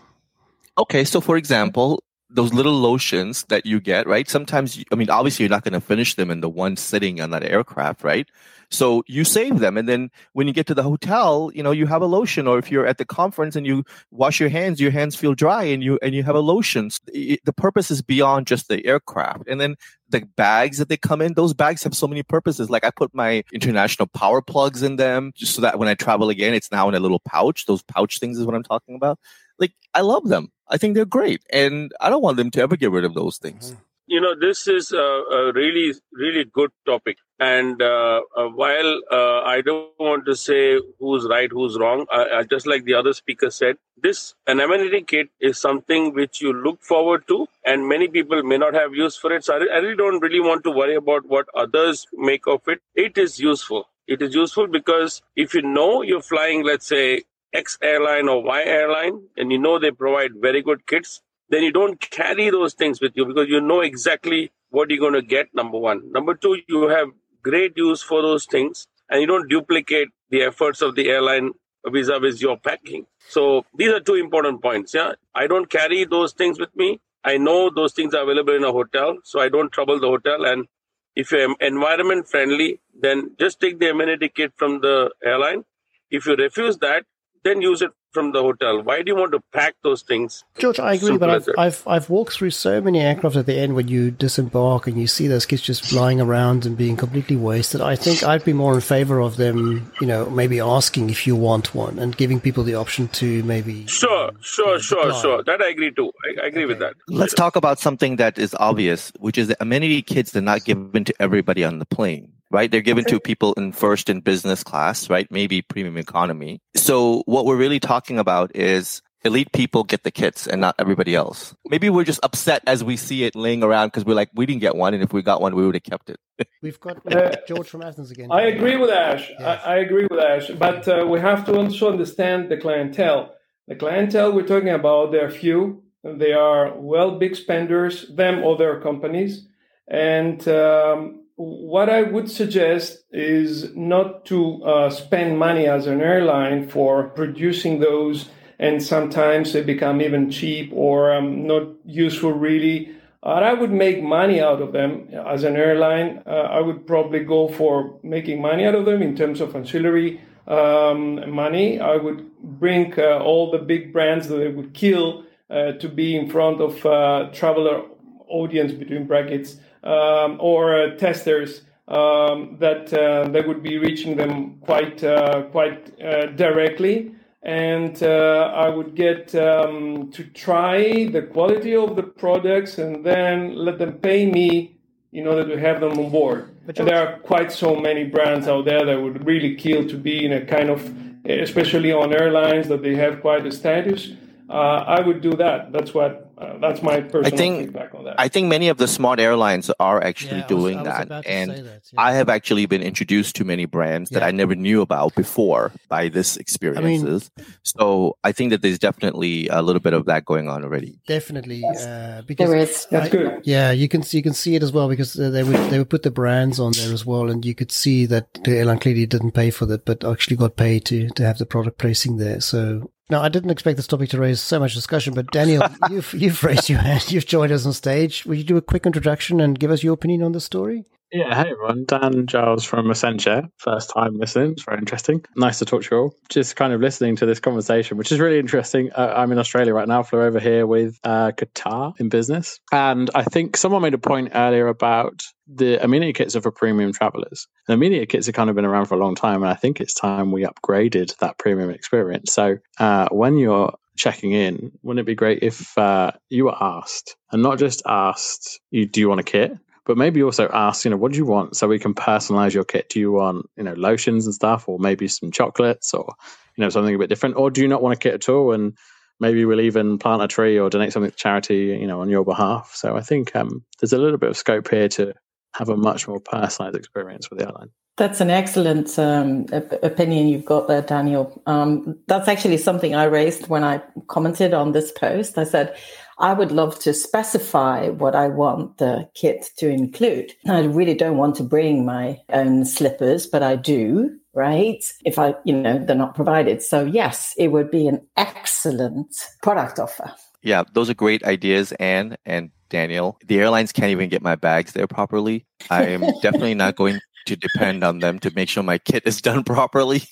Okay, 0.78 1.04
so 1.04 1.20
for 1.20 1.36
example, 1.36 2.02
those 2.30 2.54
little 2.54 2.80
lotions 2.80 3.44
that 3.50 3.66
you 3.66 3.80
get, 3.80 4.06
right? 4.08 4.30
Sometimes, 4.30 4.84
I 4.92 4.96
mean, 4.96 5.10
obviously, 5.10 5.44
you're 5.44 5.50
not 5.50 5.64
going 5.64 5.74
to 5.74 5.82
finish 5.82 6.16
them 6.16 6.30
in 6.30 6.42
the 6.42 6.50
one 6.50 6.78
sitting 6.78 7.20
on 7.22 7.32
that 7.32 7.44
aircraft, 7.44 8.04
right? 8.04 8.30
So 8.70 9.04
you 9.08 9.24
save 9.24 9.60
them. 9.60 9.78
And 9.78 9.90
then 9.90 10.12
when 10.34 10.46
you 10.46 10.54
get 10.54 10.68
to 10.68 10.76
the 10.76 10.84
hotel, 10.84 11.50
you 11.56 11.64
know, 11.64 11.72
you 11.72 11.88
have 11.88 12.04
a 12.04 12.06
lotion. 12.06 12.48
Or 12.48 12.60
if 12.60 12.70
you're 12.70 12.86
at 12.86 13.00
the 13.00 13.06
conference 13.06 13.56
and 13.56 13.66
you 13.66 13.84
wash 14.12 14.40
your 14.40 14.50
hands, 14.50 14.80
your 14.80 14.92
hands 14.92 15.16
feel 15.16 15.34
dry 15.34 15.64
and 15.64 15.84
you, 15.84 15.98
and 16.04 16.14
you 16.14 16.22
have 16.22 16.36
a 16.36 16.40
lotion. 16.40 16.92
So 16.92 17.00
it, 17.08 17.40
the 17.46 17.54
purpose 17.54 17.90
is 17.90 18.04
beyond 18.04 18.46
just 18.46 18.68
the 18.68 18.86
aircraft. 18.86 19.48
And 19.48 19.60
then 19.60 19.76
the 20.10 20.22
bags 20.38 20.78
that 20.78 20.88
they 20.88 20.98
come 20.98 21.22
in, 21.22 21.34
those 21.34 21.56
bags 21.56 21.82
have 21.84 21.96
so 21.96 22.08
many 22.08 22.22
purposes. 22.22 22.70
Like 22.70 22.84
I 22.84 22.92
put 22.92 23.14
my 23.14 23.44
international 23.52 24.08
power 24.08 24.42
plugs 24.42 24.84
in 24.84 24.98
them 24.98 25.32
just 25.36 25.56
so 25.56 25.62
that 25.62 25.80
when 25.80 25.88
I 25.88 25.96
travel 25.96 26.30
again, 26.30 26.54
it's 26.54 26.72
now 26.72 26.88
in 26.90 26.96
a 26.96 27.00
little 27.00 27.22
pouch. 27.26 27.66
Those 27.66 27.82
pouch 27.82 28.20
things 28.20 28.38
is 28.38 28.46
what 28.46 28.54
I'm 28.54 28.64
talking 28.64 28.94
about. 28.94 29.18
Like 29.60 29.74
I 29.94 30.02
love 30.02 30.28
them. 30.28 30.52
I 30.68 30.78
think 30.78 30.96
they're 30.96 31.06
great. 31.06 31.42
And 31.52 31.92
I 32.00 32.10
don't 32.10 32.22
want 32.22 32.38
them 32.38 32.52
to 32.52 32.62
ever 32.62 32.78
get 32.78 32.92
rid 32.92 33.06
of 33.06 33.14
those 33.14 33.38
things. 33.38 33.72
Mm-hmm 33.72 33.84
you 34.10 34.20
know 34.20 34.34
this 34.34 34.68
is 34.68 34.92
a, 34.92 35.08
a 35.38 35.52
really 35.54 35.94
really 36.14 36.44
good 36.44 36.72
topic 36.86 37.18
and 37.40 37.82
uh, 37.82 38.22
uh, 38.36 38.48
while 38.62 38.92
uh, 39.12 39.42
i 39.52 39.62
don't 39.62 40.00
want 40.00 40.26
to 40.26 40.36
say 40.36 40.80
who's 41.00 41.28
right 41.30 41.52
who's 41.52 41.78
wrong 41.78 42.08
I, 42.12 42.44
just 42.44 42.66
like 42.66 42.86
the 42.86 42.96
other 42.96 43.14
speaker 43.14 43.52
said 43.52 43.78
this 44.02 44.34
an 44.48 44.60
amenity 44.62 45.02
kit 45.04 45.30
is 45.40 45.60
something 45.60 46.14
which 46.16 46.42
you 46.42 46.54
look 46.54 46.82
forward 46.82 47.28
to 47.28 47.48
and 47.64 47.88
many 47.88 48.08
people 48.08 48.42
may 48.42 48.58
not 48.58 48.74
have 48.74 48.96
use 48.96 49.16
for 49.16 49.32
it 49.32 49.46
so 49.46 49.54
I, 49.54 49.76
I 49.76 49.78
really 49.78 49.96
don't 49.96 50.20
really 50.20 50.40
want 50.40 50.64
to 50.64 50.72
worry 50.72 50.96
about 50.96 51.28
what 51.28 51.46
others 51.56 52.08
make 52.14 52.48
of 52.48 52.62
it 52.68 52.82
it 52.96 53.18
is 53.20 53.40
useful 53.40 53.88
it 54.08 54.24
is 54.24 54.34
useful 54.34 54.66
because 54.66 55.22
if 55.36 55.54
you 55.54 55.62
know 55.62 56.02
you're 56.02 56.28
flying 56.34 56.66
let's 56.66 56.88
say 56.88 57.24
X 57.54 57.78
airline 57.82 58.30
or 58.30 58.44
Y 58.44 58.64
airline 58.64 59.24
and 59.38 59.52
you 59.52 59.58
know 59.58 59.80
they 59.80 59.92
provide 59.92 60.32
very 60.40 60.62
good 60.62 60.86
kits 60.86 61.22
then 61.50 61.64
you 61.64 61.72
don't 61.72 62.00
carry 62.00 62.50
those 62.50 62.74
things 62.74 63.02
with 63.02 63.14
you 63.16 63.26
because 63.26 63.50
you 63.50 63.60
know 63.60 63.82
exactly 63.82 64.52
what 64.70 64.90
you're 64.90 65.00
going 65.00 65.14
to 65.14 65.22
get, 65.22 65.54
number 65.54 65.80
one. 65.80 66.12
Number 66.12 66.36
two, 66.36 66.58
you 66.68 66.90
have 66.90 67.10
great 67.42 67.76
use 67.76 68.02
for 68.04 68.22
those 68.22 68.46
things 68.46 68.88
and 69.10 69.20
you 69.20 69.28
don't 69.28 69.50
duplicate 69.50 70.10
the 70.30 70.44
efforts 70.44 70.82
of 70.82 70.96
the 70.96 71.10
airline 71.10 71.52
vis-a-vis 71.86 72.42
your 72.42 72.58
packing. 72.58 73.08
So 73.30 73.66
these 73.76 73.90
are 73.90 74.00
two 74.00 74.16
important 74.16 74.62
points. 74.62 74.94
Yeah, 74.94 75.14
I 75.34 75.48
don't 75.48 75.70
carry 75.70 76.06
those 76.06 76.34
things 76.34 76.60
with 76.60 76.76
me. 76.76 77.00
I 77.24 77.38
know 77.38 77.70
those 77.70 77.94
things 77.94 78.14
are 78.14 78.24
available 78.24 78.56
in 78.56 78.64
a 78.64 78.72
hotel, 78.72 79.18
so 79.24 79.40
I 79.40 79.50
don't 79.50 79.72
trouble 79.72 80.00
the 80.00 80.08
hotel. 80.08 80.46
And 80.46 80.68
if 81.16 81.32
you're 81.32 81.56
environment 81.60 82.28
friendly, 82.28 82.80
then 83.02 83.32
just 83.40 83.60
take 83.60 83.80
the 83.80 83.90
amenity 83.90 84.30
kit 84.30 84.54
from 84.56 84.82
the 84.82 85.12
airline. 85.24 85.64
If 86.12 86.28
you 86.28 86.36
refuse 86.36 86.78
that, 86.78 87.06
then 87.44 87.62
use 87.62 87.82
it 87.82 87.92
from 88.12 88.32
the 88.32 88.42
hotel. 88.42 88.82
Why 88.82 89.02
do 89.02 89.12
you 89.12 89.16
want 89.16 89.32
to 89.34 89.40
pack 89.54 89.76
those 89.84 90.02
things? 90.02 90.44
George, 90.58 90.80
I 90.80 90.94
agree, 90.94 91.18
but 91.18 91.30
I've, 91.30 91.50
I've, 91.58 91.88
I've 91.88 92.10
walked 92.10 92.34
through 92.34 92.52
so 92.52 92.82
many 92.82 93.00
aircraft 93.00 93.36
at 93.36 93.46
the 93.46 93.56
end 93.56 93.76
when 93.76 93.88
you 93.88 94.12
disembark 94.12 94.88
and 94.88 95.00
you 95.00 95.08
see 95.08 95.28
those 95.28 95.46
kids 95.46 95.62
just 95.62 95.86
flying 95.86 96.20
around 96.20 96.66
and 96.66 96.76
being 96.76 96.98
completely 96.98 97.36
wasted. 97.36 97.82
I 97.82 97.96
think 97.96 98.24
I'd 98.24 98.44
be 98.44 98.54
more 98.54 98.74
in 98.74 98.82
favor 98.82 99.20
of 99.20 99.38
them, 99.38 99.92
you 100.02 100.08
know, 100.08 100.30
maybe 100.30 100.60
asking 100.60 101.10
if 101.10 101.28
you 101.28 101.36
want 101.36 101.76
one 101.76 102.00
and 102.00 102.18
giving 102.18 102.40
people 102.40 102.64
the 102.64 102.76
option 102.76 103.08
to 103.10 103.44
maybe. 103.44 103.86
Sure, 103.88 104.32
sure, 104.42 104.80
sure, 104.80 105.14
sure. 105.14 105.44
That 105.44 105.62
I 105.62 105.70
agree 105.70 105.92
too. 105.92 106.12
I, 106.26 106.44
I 106.44 106.48
agree 106.48 106.64
okay. 106.64 106.66
with 106.66 106.80
that. 106.80 106.96
Let's 107.08 107.34
talk 107.34 107.56
about 107.56 107.80
something 107.80 108.16
that 108.16 108.40
is 108.40 108.56
obvious, 108.60 109.12
which 109.20 109.38
is 109.38 109.50
that 109.50 109.58
amenity 109.60 110.02
kits 110.02 110.36
are 110.36 110.42
not 110.42 110.66
given 110.66 111.04
to 111.06 111.14
everybody 111.20 111.64
on 111.64 111.80
the 111.80 111.86
plane 111.86 112.34
right? 112.52 112.70
They're 112.70 112.82
given 112.82 113.06
to 113.06 113.20
people 113.20 113.54
in 113.54 113.72
first 113.72 114.10
and 114.10 114.24
business 114.24 114.64
class, 114.64 115.10
right? 115.10 115.30
Maybe 115.32 115.62
premium 115.62 115.98
economy. 115.98 116.62
So 116.76 117.24
what 117.26 117.46
we're 117.46 117.58
really 117.58 117.80
talking 117.80 118.20
about 118.20 118.56
is 118.56 119.02
elite 119.24 119.52
people 119.52 119.84
get 119.84 120.04
the 120.04 120.12
kits 120.12 120.48
and 120.48 120.62
not 120.62 120.76
everybody 120.80 121.16
else. 121.16 121.54
Maybe 121.70 121.90
we're 121.90 122.06
just 122.06 122.20
upset 122.24 122.64
as 122.68 122.84
we 122.84 122.98
see 122.98 123.24
it 123.24 123.36
laying 123.36 123.64
around 123.64 123.88
because 123.88 124.06
we're 124.06 124.16
like, 124.16 124.30
we 124.34 124.46
didn't 124.46 124.62
get 124.62 124.76
one. 124.76 124.94
And 124.94 125.04
if 125.04 125.14
we 125.14 125.22
got 125.22 125.42
one, 125.42 125.56
we 125.56 125.66
would 125.66 125.76
have 125.76 125.84
kept 125.84 126.10
it. 126.10 126.20
We've 126.62 126.80
got 126.80 127.06
uh, 127.12 127.36
George 127.48 127.68
from 127.68 127.84
Athens 127.84 128.12
again. 128.12 128.32
I 128.32 128.44
agree 128.44 128.78
with 128.78 128.90
Ash. 128.90 129.30
Yes. 129.30 129.62
I, 129.66 129.74
I, 129.74 129.78
agree 129.78 130.08
with 130.10 130.20
Ash. 130.20 130.50
But 130.50 130.88
uh, 130.88 131.06
we 131.08 131.20
have 131.20 131.46
to 131.46 131.56
also 131.56 131.92
understand 131.92 132.50
the 132.50 132.58
clientele. 132.58 133.36
The 133.68 133.76
clientele 133.76 134.32
we're 134.32 134.48
talking 134.48 134.70
about, 134.70 135.12
they're 135.12 135.30
few. 135.30 135.84
They 136.04 136.32
are 136.32 136.74
well 136.78 137.20
big 137.20 137.36
spenders, 137.36 138.08
them 138.08 138.44
or 138.44 138.58
their 138.58 138.80
companies. 138.80 139.48
And 139.88 140.48
um, 140.48 141.19
what 141.40 141.90
I 141.90 142.02
would 142.02 142.30
suggest 142.30 143.06
is 143.14 143.74
not 143.74 144.26
to 144.26 144.62
uh, 144.62 144.90
spend 144.90 145.40
money 145.40 145.68
as 145.68 145.88
an 145.88 146.02
airline 146.02 146.68
for 146.68 147.04
producing 147.12 147.80
those, 147.80 148.28
and 148.60 148.84
sometimes 148.84 149.54
they 149.54 149.64
become 149.64 150.02
even 150.02 150.30
cheap 150.30 150.70
or 150.74 151.14
um, 151.14 151.48
not 151.48 151.70
useful 151.86 152.34
really. 152.34 152.92
Uh, 153.24 153.40
I 153.52 153.54
would 153.54 153.72
make 153.72 154.04
money 154.04 154.42
out 154.42 154.62
of 154.62 154.74
them 154.74 155.08
as 155.14 155.46
an 155.46 155.56
airline. 155.56 156.24
Uh, 156.28 156.32
I 156.58 156.60
would 156.60 156.86
probably 156.86 157.24
go 157.24 157.48
for 157.48 157.98
making 158.04 158.42
money 158.42 158.66
out 158.66 158.76
of 158.76 158.84
them 158.84 159.02
in 159.02 159.16
terms 159.16 159.40
of 159.40 159.56
ancillary 159.56 160.20
um, 160.46 161.32
money. 161.32 161.80
I 161.80 161.96
would 161.96 162.30
bring 162.42 163.00
uh, 163.00 163.20
all 163.20 163.50
the 163.50 163.60
big 163.60 163.94
brands 163.94 164.28
that 164.28 164.36
they 164.36 164.50
would 164.50 164.74
kill 164.74 165.24
uh, 165.50 165.72
to 165.74 165.88
be 165.88 166.18
in 166.18 166.30
front 166.30 166.60
of 166.60 166.86
uh, 166.86 167.30
traveler 167.32 167.84
audience 168.28 168.74
between 168.74 169.08
brackets 169.08 169.56
um, 169.84 170.38
or 170.40 170.80
uh, 170.80 170.96
testers 170.96 171.62
um, 171.88 172.58
that 172.60 172.94
uh, 172.94 173.28
that 173.30 173.48
would 173.48 173.64
be 173.64 173.78
reaching 173.78 174.16
them 174.16 174.60
quite 174.62 175.04
uh, 175.04 175.44
quite 175.52 175.98
directly 176.36 177.14
and 177.42 178.04
uh, 178.04 178.52
I 178.54 178.70
would 178.70 178.96
get 178.96 179.34
um, 179.36 180.12
to 180.12 180.24
try 180.26 181.06
the 181.06 181.22
quality 181.22 181.76
of 181.76 181.96
the 181.96 182.04
products 182.04 182.78
and 182.78 183.06
then 183.06 183.56
let 183.56 183.80
them 183.80 183.94
pay 183.94 184.26
me 184.26 184.76
in 185.14 185.26
order 185.26 185.48
to 185.48 185.60
have 185.60 185.80
them 185.80 185.98
on 185.98 186.12
board. 186.12 186.50
and 186.68 186.88
there 186.88 187.08
are 187.08 187.20
quite 187.20 187.52
so 187.52 187.76
many 187.76 188.04
brands 188.04 188.48
out 188.48 188.66
there 188.66 188.86
that 188.86 189.02
would 189.02 189.26
really 189.26 189.56
kill 189.56 189.88
to 189.88 189.98
be 189.98 190.26
in 190.26 190.34
a 190.34 190.46
kind 190.46 190.70
of, 190.70 190.94
especially 191.26 191.92
on 191.92 192.14
airlines 192.14 192.68
that 192.68 192.84
they 192.84 192.96
have 192.96 193.22
quite 193.22 193.46
a 193.46 193.52
status. 193.52 194.12
Uh, 194.50 194.84
I 194.98 195.00
would 195.00 195.22
do 195.22 195.32
that. 195.38 195.72
That's 195.72 195.94
what 195.94 196.29
uh, 196.40 196.58
that's 196.60 196.82
my 196.82 197.02
personal 197.02 197.26
I 197.26 197.30
think, 197.36 197.60
feedback 197.66 197.94
on 197.94 198.06
that. 198.06 198.16
I 198.18 198.30
think 198.30 198.48
many 198.48 198.70
of 198.70 198.78
the 198.78 198.88
smart 198.88 199.20
airlines 199.20 199.70
are 199.80 200.02
actually 200.02 200.40
yeah, 200.40 200.48
doing 200.48 200.78
was, 200.78 200.86
that, 200.86 201.26
and 201.26 201.52
that, 201.52 201.82
yeah. 201.92 202.02
I 202.02 202.14
have 202.14 202.30
actually 202.30 202.66
been 202.66 202.82
introduced 202.82 203.36
to 203.38 203.44
many 203.44 203.66
brands 203.66 204.10
yeah. 204.10 204.20
that 204.20 204.26
I 204.26 204.32
never 204.32 204.56
knew 204.56 204.82
about 204.82 205.16
before 205.16 205.74
by 205.90 206.08
this 206.08 206.38
experiences. 206.38 207.30
I 207.38 207.42
mean, 207.42 207.54
so 207.64 208.18
I 208.24 208.32
think 208.32 208.52
that 208.52 208.62
there's 208.62 208.80
definitely 208.80 209.50
a 209.50 209.62
little 209.62 209.82
bit 209.82 209.94
of 209.94 210.06
that 210.06 210.24
going 210.24 210.48
on 210.48 210.64
already. 210.64 210.98
Definitely, 211.08 211.62
uh, 211.66 212.22
because 212.22 212.50
there 212.50 212.58
is. 212.58 212.88
That's 212.90 213.08
I, 213.08 213.10
good. 213.10 213.42
Yeah, 213.44 213.72
you 213.72 213.90
can 213.90 214.02
see 214.02 214.18
you 214.18 214.24
can 214.24 214.34
see 214.34 214.56
it 214.56 214.64
as 214.64 214.72
well 214.72 214.88
because 214.88 215.20
uh, 215.20 215.30
they 215.30 215.44
would 215.44 215.70
they 215.70 215.78
would 215.78 215.90
put 215.90 216.04
the 216.04 216.12
brands 216.12 216.58
on 216.58 216.72
there 216.72 216.94
as 216.94 217.06
well, 217.06 217.30
and 217.30 217.44
you 217.44 217.54
could 217.54 217.72
see 217.72 218.06
that 218.06 218.34
the 218.46 218.58
airline 218.58 218.80
clearly 218.80 219.06
didn't 219.06 219.32
pay 219.32 219.50
for 219.50 219.66
that, 219.66 219.84
but 219.84 220.06
actually 220.06 220.38
got 220.38 220.56
paid 220.56 220.86
to 220.86 221.10
to 221.10 221.24
have 221.24 221.38
the 221.38 221.46
product 221.46 221.78
placing 221.78 222.16
there. 222.16 222.40
So 222.40 222.92
now, 223.10 223.22
I 223.24 223.30
didn't 223.30 223.50
expect 223.50 223.78
this 223.78 223.88
topic 223.88 224.10
to 224.10 224.20
raise 224.20 224.40
so 224.40 224.60
much 224.60 224.76
discussion, 224.76 225.16
but 225.16 225.32
Daniel, 225.32 225.64
you've, 225.90 226.14
you've 226.14 226.44
raised 226.44 226.70
your 226.70 226.80
hand. 226.80 227.12
You've 227.12 227.26
joined 227.26 227.52
us 227.52 227.66
on 227.66 227.74
stage. 227.74 228.26
Will 228.26 228.36
you 228.36 228.44
do 228.44 228.58
a 228.58 228.62
quick 228.62 228.86
introduction 228.86 229.42
and 229.42 229.58
give 229.58 229.72
us 229.72 229.84
your 229.84 229.94
opinion 229.96 230.22
on 230.22 230.34
the 230.34 230.40
story? 230.40 230.86
Yeah, 231.12 231.34
hey 231.34 231.50
everyone. 231.50 231.86
Dan 231.88 232.28
Giles 232.28 232.64
from 232.64 232.86
Accenture. 232.86 233.50
First 233.58 233.90
time 233.96 234.18
listening. 234.20 234.52
It's 234.52 234.64
very 234.64 234.78
interesting. 234.78 235.26
Nice 235.36 235.58
to 235.58 235.66
talk 235.66 235.82
to 235.82 235.88
you 235.96 236.02
all. 236.02 236.16
Just 236.30 236.56
kind 236.56 236.72
of 236.72 236.82
listening 236.82 237.16
to 237.16 237.26
this 237.26 237.40
conversation, 237.40 237.98
which 237.98 238.12
is 238.12 238.20
really 238.20 238.38
interesting. 238.38 238.92
Uh, 238.92 239.14
I'm 239.18 239.32
in 239.32 239.40
Australia 239.40 239.74
right 239.74 239.88
now, 239.88 240.04
flew 240.04 240.22
over 240.22 240.40
here 240.40 240.68
with 240.68 241.00
uh, 241.04 241.32
Qatar 241.32 242.00
in 242.00 242.10
business. 242.10 242.60
And 242.72 243.10
I 243.16 243.24
think 243.24 243.58
someone 243.58 243.82
made 243.82 243.96
a 243.96 244.00
point 244.00 244.34
earlier 244.36 244.68
about 244.68 245.24
the 245.48 245.84
amenity 245.84 246.14
kits 246.14 246.36
are 246.36 246.42
for 246.42 246.52
premium 246.52 246.94
travelers. 246.94 247.48
The 247.66 247.74
amenity 247.74 248.06
kits 248.06 248.28
have 248.28 248.36
kind 248.36 248.52
of 248.52 248.56
been 248.56 248.66
around 248.66 248.86
for 248.86 248.94
a 248.94 249.00
long 249.00 249.16
time. 249.16 249.42
And 249.42 249.52
I 249.52 249.56
think 249.56 249.82
it's 249.82 249.96
time 249.96 250.32
we 250.32 250.46
upgraded 250.46 251.18
that 251.18 251.40
premium 251.40 251.72
experience. 251.72 252.32
So 252.34 252.58
uh, 252.80 253.08
when 253.10 253.38
you're 253.38 253.74
checking 253.98 254.34
in, 254.34 254.74
wouldn't 254.84 255.02
it 255.02 255.08
be 255.08 255.16
great 255.16 255.42
if 255.42 255.76
uh, 255.76 256.12
you 256.30 256.46
were 256.46 256.56
asked, 256.64 257.16
and 257.32 257.42
not 257.42 257.58
just 257.58 257.82
asked, 257.88 258.60
you, 258.70 258.86
do 258.86 259.00
you 259.00 259.10
want 259.10 259.22
a 259.22 259.24
kit? 259.24 259.58
But 259.90 259.98
maybe 259.98 260.22
also 260.22 260.48
ask, 260.54 260.86
you 260.86 260.92
know, 260.92 260.98
what 260.98 261.12
do 261.12 261.18
you 261.18 261.26
want 261.26 261.58
so 261.58 261.68
we 261.68 261.80
can 261.80 261.96
personalize 261.96 262.54
your 262.54 262.64
kit? 262.64 262.90
Do 262.90 263.00
you 263.00 263.12
want, 263.12 263.50
you 263.58 263.64
know, 263.64 263.74
lotions 263.74 264.28
and 264.28 264.36
stuff, 264.36 264.70
or 264.70 264.78
maybe 264.78 265.08
some 265.08 265.32
chocolates, 265.32 265.96
or 265.96 266.14
you 266.56 266.64
know, 266.64 266.70
something 266.70 266.94
a 266.94 267.00
bit 267.00 267.10
different, 267.10 267.38
or 267.38 267.50
do 267.50 267.60
you 267.62 267.68
not 267.68 267.82
want 267.82 267.96
a 267.96 268.00
kit 268.00 268.14
at 268.14 268.30
all? 268.30 268.54
And 268.54 268.78
maybe 269.20 269.46
we'll 269.46 269.62
even 269.62 269.98
plant 269.98 270.22
a 270.22 270.28
tree 270.28 270.60
or 270.60 270.70
donate 270.70 270.94
something 270.94 271.10
to 271.10 271.18
charity, 271.18 271.76
you 271.82 271.88
know, 271.88 272.02
on 272.02 272.10
your 272.12 272.24
behalf. 272.24 272.72
So 272.76 272.96
I 272.96 273.02
think 273.02 273.36
um, 273.36 273.66
there's 273.80 273.92
a 273.92 273.98
little 273.98 274.20
bit 274.20 274.30
of 274.30 274.38
scope 274.38 274.70
here 274.70 274.90
to 274.90 275.16
have 275.56 275.70
a 275.70 275.76
much 275.76 276.08
more 276.08 276.20
personalized 276.20 276.78
experience 276.78 277.32
with 277.32 277.40
the 277.40 277.48
airline. 277.48 277.72
That's 277.98 278.22
an 278.22 278.30
excellent 278.30 278.98
um, 279.00 279.48
opinion 279.82 280.28
you've 280.28 280.46
got 280.46 280.68
there, 280.68 280.84
Daniel. 280.84 281.42
Um, 281.48 281.98
that's 282.08 282.28
actually 282.28 282.58
something 282.58 282.94
I 282.94 283.06
raised 283.06 283.48
when 283.48 283.64
I 283.64 283.82
commented 284.08 284.54
on 284.54 284.72
this 284.72 284.92
post. 284.92 285.40
I 285.40 285.46
said, 285.46 285.76
I 286.20 286.34
would 286.34 286.52
love 286.52 286.78
to 286.80 286.94
specify 286.94 287.90
what 287.90 288.14
I 288.14 288.28
want 288.28 288.78
the 288.78 289.10
kit 289.14 289.50
to 289.58 289.70
include. 289.70 290.34
I 290.48 290.60
really 290.62 290.94
don't 290.94 291.18
want 291.18 291.36
to 291.36 291.44
bring 291.44 291.86
my 291.86 292.20
own 292.32 292.66
slippers, 292.66 293.26
but 293.26 293.42
I 293.42 293.56
do, 293.56 294.18
right? 294.34 294.84
If 295.06 295.18
I, 295.18 295.36
you 295.46 295.54
know, 295.54 295.80
they're 295.80 295.96
not 295.96 296.16
provided. 296.16 296.62
So, 296.62 296.84
yes, 296.86 297.34
it 297.38 297.50
would 297.50 297.72
be 297.72 297.88
an 297.88 298.06
excellent 298.18 299.16
product 299.42 299.80
offer. 299.80 300.14
Yeah, 300.42 300.64
those 300.74 300.90
are 300.90 300.94
great 300.94 301.24
ideas, 301.24 301.72
Anne 301.74 302.18
and 302.26 302.52
Daniel. 302.70 303.18
The 303.26 303.40
airlines 303.40 303.72
can't 303.72 303.92
even 303.92 304.10
get 304.10 304.22
my 304.22 304.36
bags 304.36 304.74
there 304.74 304.88
properly. 304.88 305.46
I 305.70 305.84
am 305.86 306.02
definitely 306.22 306.54
not 306.54 306.76
going 306.76 307.00
to 307.28 307.36
depend 307.38 307.84
on 307.84 308.00
them 308.00 308.20
to 308.20 308.32
make 308.36 308.50
sure 308.50 308.64
my 308.64 308.78
kit 308.78 309.04
is 309.06 309.22
done 309.22 309.44
properly. 309.46 310.04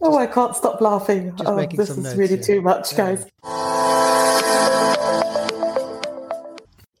oh, 0.00 0.16
I 0.16 0.26
can't 0.26 0.56
stop 0.56 0.80
laughing. 0.80 1.32
oh, 1.46 1.64
this 1.66 1.90
is 1.90 1.98
notes, 1.98 2.16
really 2.16 2.36
yeah. 2.36 2.42
too 2.42 2.60
much, 2.60 2.92
yeah. 2.92 2.98
guys. 2.98 3.26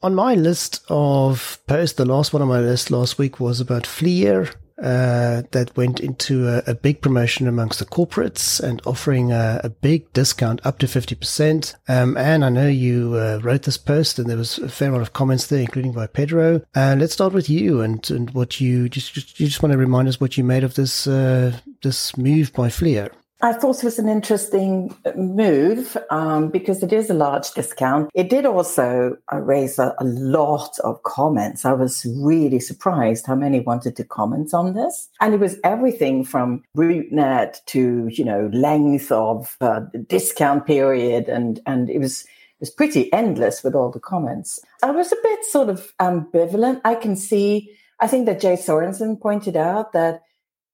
On 0.04 0.14
my 0.14 0.34
list 0.34 0.84
of 0.90 1.58
posts, 1.66 1.96
the 1.96 2.04
last 2.04 2.34
one 2.34 2.42
on 2.42 2.48
my 2.48 2.60
list 2.60 2.90
last 2.90 3.16
week 3.16 3.40
was 3.40 3.58
about 3.58 3.84
Flyr, 3.84 4.54
uh, 4.76 5.44
that 5.52 5.74
went 5.78 5.98
into 5.98 6.46
a, 6.46 6.62
a, 6.66 6.74
big 6.74 7.00
promotion 7.00 7.48
amongst 7.48 7.78
the 7.78 7.86
corporates 7.86 8.60
and 8.60 8.82
offering 8.84 9.32
a, 9.32 9.62
a 9.64 9.70
big 9.70 10.12
discount 10.12 10.60
up 10.62 10.78
to 10.80 10.86
50%. 10.86 11.74
Um, 11.88 12.18
and 12.18 12.44
I 12.44 12.50
know 12.50 12.68
you 12.68 13.14
uh, 13.14 13.40
wrote 13.42 13.62
this 13.62 13.78
post 13.78 14.18
and 14.18 14.28
there 14.28 14.36
was 14.36 14.58
a 14.58 14.68
fair 14.68 14.88
amount 14.88 15.04
of 15.04 15.14
comments 15.14 15.46
there, 15.46 15.60
including 15.60 15.92
by 15.92 16.06
Pedro. 16.06 16.60
Uh, 16.74 16.96
let's 16.98 17.14
start 17.14 17.32
with 17.32 17.48
you 17.48 17.80
and, 17.80 18.10
and 18.10 18.28
what 18.32 18.60
you 18.60 18.90
just, 18.90 19.14
just, 19.14 19.40
you 19.40 19.46
just 19.46 19.62
want 19.62 19.72
to 19.72 19.78
remind 19.78 20.06
us 20.06 20.20
what 20.20 20.36
you 20.36 20.44
made 20.44 20.64
of 20.64 20.74
this, 20.74 21.06
uh, 21.06 21.56
this 21.82 22.14
move 22.18 22.52
by 22.52 22.68
Flyr. 22.68 23.10
I 23.42 23.52
thought 23.52 23.78
it 23.78 23.84
was 23.84 23.98
an 23.98 24.08
interesting 24.08 24.96
move 25.16 25.96
um, 26.10 26.48
because 26.48 26.82
it 26.82 26.92
is 26.92 27.10
a 27.10 27.14
large 27.14 27.50
discount. 27.50 28.10
It 28.14 28.30
did 28.30 28.46
also 28.46 29.16
uh, 29.32 29.38
raise 29.38 29.78
a, 29.78 29.94
a, 29.98 30.04
lot 30.04 30.78
of 30.80 31.02
comments. 31.02 31.64
I 31.64 31.72
was 31.72 32.06
really 32.20 32.60
surprised 32.60 33.26
how 33.26 33.34
many 33.34 33.60
wanted 33.60 33.96
to 33.96 34.04
comment 34.04 34.54
on 34.54 34.74
this. 34.74 35.08
And 35.20 35.34
it 35.34 35.40
was 35.40 35.58
everything 35.64 36.24
from 36.24 36.62
net 36.76 37.60
to, 37.66 38.08
you 38.10 38.24
know, 38.24 38.50
length 38.52 39.10
of 39.10 39.56
uh, 39.60 39.80
discount 40.08 40.66
period. 40.66 41.28
And, 41.28 41.60
and 41.66 41.90
it 41.90 41.98
was, 41.98 42.22
it 42.22 42.60
was 42.60 42.70
pretty 42.70 43.12
endless 43.12 43.64
with 43.64 43.74
all 43.74 43.90
the 43.90 44.00
comments. 44.00 44.60
I 44.82 44.92
was 44.92 45.10
a 45.10 45.16
bit 45.22 45.44
sort 45.46 45.68
of 45.68 45.92
ambivalent. 46.00 46.80
I 46.84 46.94
can 46.94 47.16
see, 47.16 47.76
I 48.00 48.06
think 48.06 48.26
that 48.26 48.40
Jay 48.40 48.54
Sorensen 48.54 49.20
pointed 49.20 49.56
out 49.56 49.92
that 49.92 50.22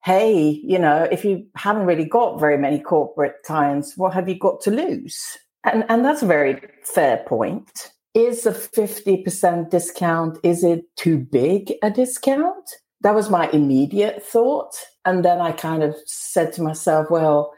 hey, 0.02 0.60
you 0.64 0.78
know, 0.78 1.06
if 1.10 1.24
you 1.24 1.46
haven't 1.56 1.86
really 1.86 2.04
got 2.04 2.40
very 2.40 2.56
many 2.56 2.80
corporate 2.80 3.36
clients, 3.44 3.96
what 3.96 4.14
have 4.14 4.28
you 4.28 4.38
got 4.38 4.60
to 4.62 4.70
lose? 4.70 5.38
And, 5.64 5.84
and 5.88 6.04
that's 6.04 6.22
a 6.22 6.26
very 6.26 6.60
fair 6.84 7.18
point. 7.26 7.92
Is 8.14 8.46
a 8.46 8.52
50% 8.52 9.70
discount, 9.70 10.38
is 10.42 10.64
it 10.64 10.84
too 10.96 11.18
big 11.18 11.74
a 11.82 11.90
discount? 11.90 12.76
That 13.02 13.14
was 13.14 13.30
my 13.30 13.48
immediate 13.50 14.22
thought. 14.22 14.74
And 15.04 15.24
then 15.24 15.40
I 15.40 15.52
kind 15.52 15.82
of 15.82 15.94
said 16.06 16.52
to 16.54 16.62
myself, 16.62 17.10
well, 17.10 17.52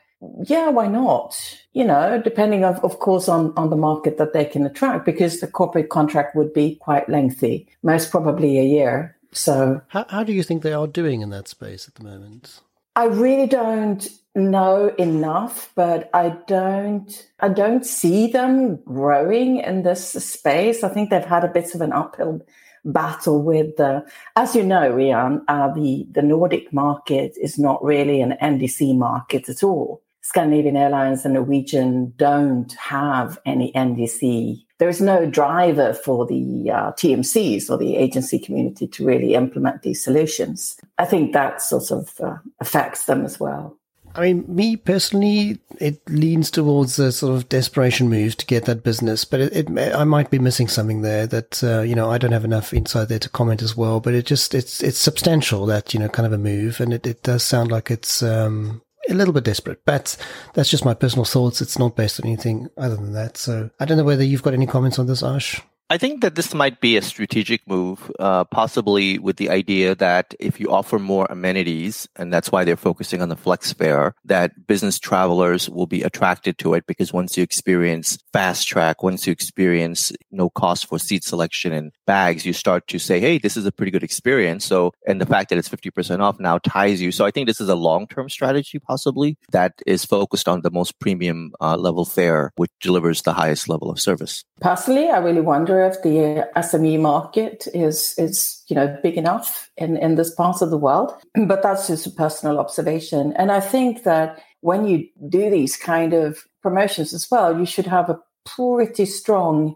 yeah, 0.45 0.69
why 0.69 0.87
not? 0.87 1.37
You 1.73 1.85
know, 1.85 2.21
depending 2.23 2.65
of, 2.65 2.83
of 2.85 2.99
course 2.99 3.29
on, 3.29 3.53
on 3.57 3.71
the 3.71 3.77
market 3.77 4.19
that 4.19 4.33
they 4.33 4.45
can 4.45 4.65
attract, 4.67 5.05
because 5.05 5.41
the 5.41 5.47
corporate 5.47 5.89
contract 5.89 6.37
would 6.37 6.53
be 6.53 6.77
quite 6.77 7.09
lengthy, 7.09 7.69
most 7.83 8.11
probably 8.11 8.59
a 8.59 8.65
year. 8.65 9.17
So 9.33 9.81
how, 9.89 10.07
how 10.09 10.25
do 10.25 10.33
you 10.33 10.43
think 10.43 10.63
they 10.63 10.73
are 10.73 10.87
doing 10.87 11.23
in 11.23 11.31
that 11.31 11.49
space 11.49 11.89
at 11.89 11.95
the 11.95 12.05
moment? 12.05 12.61
I 12.95 13.05
really 13.05 13.47
don't 13.47 14.07
know 14.35 14.89
enough, 14.99 15.73
but 15.75 16.11
I 16.13 16.37
don't 16.47 17.29
I 17.41 17.49
don't 17.49 17.87
see 17.87 18.27
them 18.31 18.77
growing 18.85 19.59
in 19.59 19.83
this 19.83 20.11
space. 20.11 20.85
I 20.85 20.89
think 20.91 21.11
they've 21.11 21.25
had 21.25 21.45
a 21.45 21.49
bit 21.49 21.75
of 21.75 21.81
an 21.81 21.93
uphill 21.93 22.43
battle 22.85 23.43
with 23.43 23.77
the, 23.77 24.05
as 24.37 24.57
you 24.57 24.65
know, 24.65 24.91
Rian, 24.93 25.43
uh, 25.49 25.73
the 25.73 26.07
the 26.11 26.23
Nordic 26.23 26.73
market 26.73 27.35
is 27.41 27.59
not 27.59 27.83
really 27.83 28.21
an 28.21 28.35
NDC 28.43 28.97
market 28.97 29.49
at 29.49 29.63
all. 29.63 30.03
Scandinavian 30.23 30.77
Airlines 30.77 31.25
and 31.25 31.35
Norwegian 31.35 32.15
don't 32.17 32.73
have 32.75 33.39
any 33.45 33.73
NDC. 33.73 34.65
There 34.79 34.89
is 34.89 35.01
no 35.01 35.27
driver 35.27 35.93
for 35.93 36.27
the 36.27 36.71
uh, 36.71 36.93
TMCs 36.93 37.69
or 37.69 37.77
the 37.77 37.97
agency 37.97 38.39
community 38.39 38.87
to 38.89 39.05
really 39.05 39.35
implement 39.35 39.83
these 39.83 40.03
solutions. 40.03 40.77
I 40.99 41.05
think 41.05 41.33
that 41.33 41.61
sort 41.61 41.91
of 41.91 42.21
uh, 42.21 42.37
affects 42.61 43.07
them 43.07 43.25
as 43.25 43.39
well. 43.39 43.77
I 44.15 44.21
mean, 44.21 44.45
me 44.47 44.77
personally, 44.77 45.59
it 45.79 46.03
leans 46.09 46.51
towards 46.51 46.99
a 46.99 47.13
sort 47.13 47.35
of 47.35 47.49
desperation 47.49 48.11
move 48.11 48.37
to 48.37 48.47
get 48.47 48.67
that 48.67 48.83
business, 48.83 49.25
but 49.25 49.41
it, 49.41 49.71
it 49.71 49.95
I 49.95 50.05
might 50.05 50.31
be 50.31 50.39
missing 50.39 50.69
something 50.69 51.01
there 51.01 51.27
that 51.29 51.65
uh, 51.65 51.81
you 51.81 51.95
know 51.95 52.11
I 52.11 52.19
don't 52.19 52.33
have 52.33 52.45
enough 52.45 52.75
insight 52.75 53.09
there 53.09 53.19
to 53.19 53.31
comment 53.31 53.63
as 53.63 53.75
well. 53.75 54.01
But 54.01 54.15
it 54.15 54.27
just 54.27 54.55
it's 54.55 54.83
it's 54.83 54.99
substantial 54.99 55.65
that 55.67 55.95
you 55.95 56.01
know 56.01 56.11
kind 56.11 56.27
of 56.27 56.33
a 56.33 56.39
move, 56.39 56.79
and 56.79 56.93
it, 56.93 57.07
it 57.07 57.23
does 57.23 57.43
sound 57.43 57.71
like 57.71 57.91
it's 57.91 58.23
um, 58.23 58.83
a 59.09 59.15
little 59.15 59.35
bit 59.35 59.45
desperate. 59.45 59.85
But 59.85 60.17
that's 60.55 60.71
just 60.71 60.85
my 60.85 60.95
personal 60.95 61.25
thoughts. 61.25 61.61
It's 61.61 61.79
not 61.79 61.97
based 61.97 62.21
on 62.21 62.27
anything 62.27 62.69
other 62.77 62.97
than 62.97 63.13
that. 63.13 63.37
So 63.37 63.71
I 63.81 63.85
don't 63.85 63.99
know 63.99 64.05
whether 64.05 64.25
you've 64.25 64.43
got 64.43 64.55
any 64.55 64.67
comments 64.67 64.99
on 64.99 65.07
this, 65.07 65.23
Ash. 65.23 65.61
I 65.93 65.99
think 65.99 66.23
that 66.23 66.37
this 66.37 66.55
might 66.55 66.81
be 66.81 66.97
a 66.97 67.03
strategic 67.03 67.69
move, 67.69 68.11
uh, 68.19 68.45
possibly 68.45 69.19
with 69.19 69.37
the 69.37 69.51
idea 69.51 69.95
that 69.97 70.35
if 70.41 70.59
you 70.59 70.71
offer 70.71 70.99
more 70.99 71.27
amenities, 71.29 72.09
and 72.17 72.33
that's 72.33 72.51
why 72.51 72.65
they're 72.65 72.79
focusing 72.79 73.21
on 73.21 73.29
the 73.29 73.37
flex 73.37 73.75
fare, 73.75 74.15
that 74.25 74.67
business 74.67 74.99
travelers 74.99 75.69
will 75.69 75.87
be 75.87 76.01
attracted 76.01 76.57
to 76.57 76.73
it 76.73 76.87
because 76.87 77.13
once 77.13 77.37
you 77.37 77.43
experience 77.43 78.17
fast 78.33 78.67
track, 78.67 79.03
once 79.03 79.27
you 79.27 79.35
experience 79.35 80.11
no 80.31 80.49
cost 80.49 80.87
for 80.87 80.99
seat 80.99 81.25
selection 81.25 81.75
and 81.75 81.93
bags, 82.07 82.47
you 82.47 82.55
start 82.55 82.89
to 82.89 82.99
say, 82.99 83.21
hey, 83.21 83.37
this 83.37 83.59
is 83.59 83.67
a 83.67 83.71
pretty 83.71 83.93
good 83.93 84.03
experience. 84.03 84.65
So, 84.65 84.93
and 85.07 85.21
the 85.21 85.27
fact 85.27 85.51
that 85.51 85.59
it's 85.59 85.69
50% 85.69 86.21
off 86.21 86.41
now 86.41 86.57
ties 86.57 87.03
you. 87.03 87.13
So 87.13 87.27
I 87.27 87.31
think 87.31 87.47
this 87.47 87.61
is 87.61 87.69
a 87.69 87.75
long 87.75 88.07
term 88.07 88.31
strategy, 88.31 88.79
possibly, 88.79 89.37
that 89.51 89.75
is 89.87 90.07
focused 90.07 90.49
on 90.49 90.63
the 90.63 90.71
most 90.71 90.99
premium 91.01 91.53
uh, 91.61 91.77
level 91.77 92.07
fare, 92.07 92.51
which 92.57 92.71
delivers 92.81 93.21
the 93.21 93.35
highest 93.35 93.69
level 93.69 93.91
of 93.91 94.01
service. 94.01 94.43
Personally, 94.63 95.11
I 95.11 95.19
really 95.19 95.41
wonder 95.41 95.85
if 95.85 96.01
the 96.03 96.49
SME 96.57 97.01
market 97.01 97.67
is 97.75 98.15
is 98.17 98.63
you 98.69 98.77
know 98.77 98.97
big 99.03 99.19
enough 99.19 99.69
in 99.77 99.97
in 99.97 100.15
this 100.15 100.33
part 100.33 100.63
of 100.63 100.71
the 100.71 100.79
world. 100.79 101.13
But 101.47 101.63
that's 101.63 101.89
just 101.89 102.07
a 102.07 102.11
personal 102.11 102.61
observation, 102.61 103.33
and 103.35 103.51
I 103.51 103.59
think 103.59 104.05
that 104.05 104.41
when 104.61 104.87
you 104.87 105.09
do 105.29 105.51
these 105.51 105.77
kind 105.77 106.13
of 106.15 106.45
promotions 106.63 107.13
as 107.13 107.29
well, 107.29 107.59
you 107.59 107.67
should 107.67 107.87
have 107.87 108.09
a 108.09 108.21
pretty 108.47 109.05
strong 109.05 109.75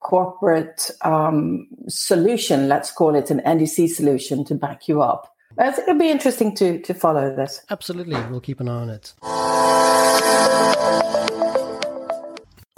corporate 0.00 0.90
um, 1.00 1.66
solution. 1.88 2.68
Let's 2.68 2.92
call 2.92 3.14
it 3.14 3.30
an 3.30 3.40
NDC 3.40 3.88
solution 3.88 4.44
to 4.44 4.54
back 4.54 4.86
you 4.86 5.00
up. 5.00 5.32
It'll 5.58 5.98
be 5.98 6.10
interesting 6.10 6.54
to 6.56 6.82
to 6.82 6.92
follow 6.92 7.34
this. 7.34 7.62
Absolutely, 7.70 8.20
we'll 8.30 8.40
keep 8.40 8.60
an 8.60 8.68
eye 8.68 8.82
on 8.82 8.90
it. 8.90 9.14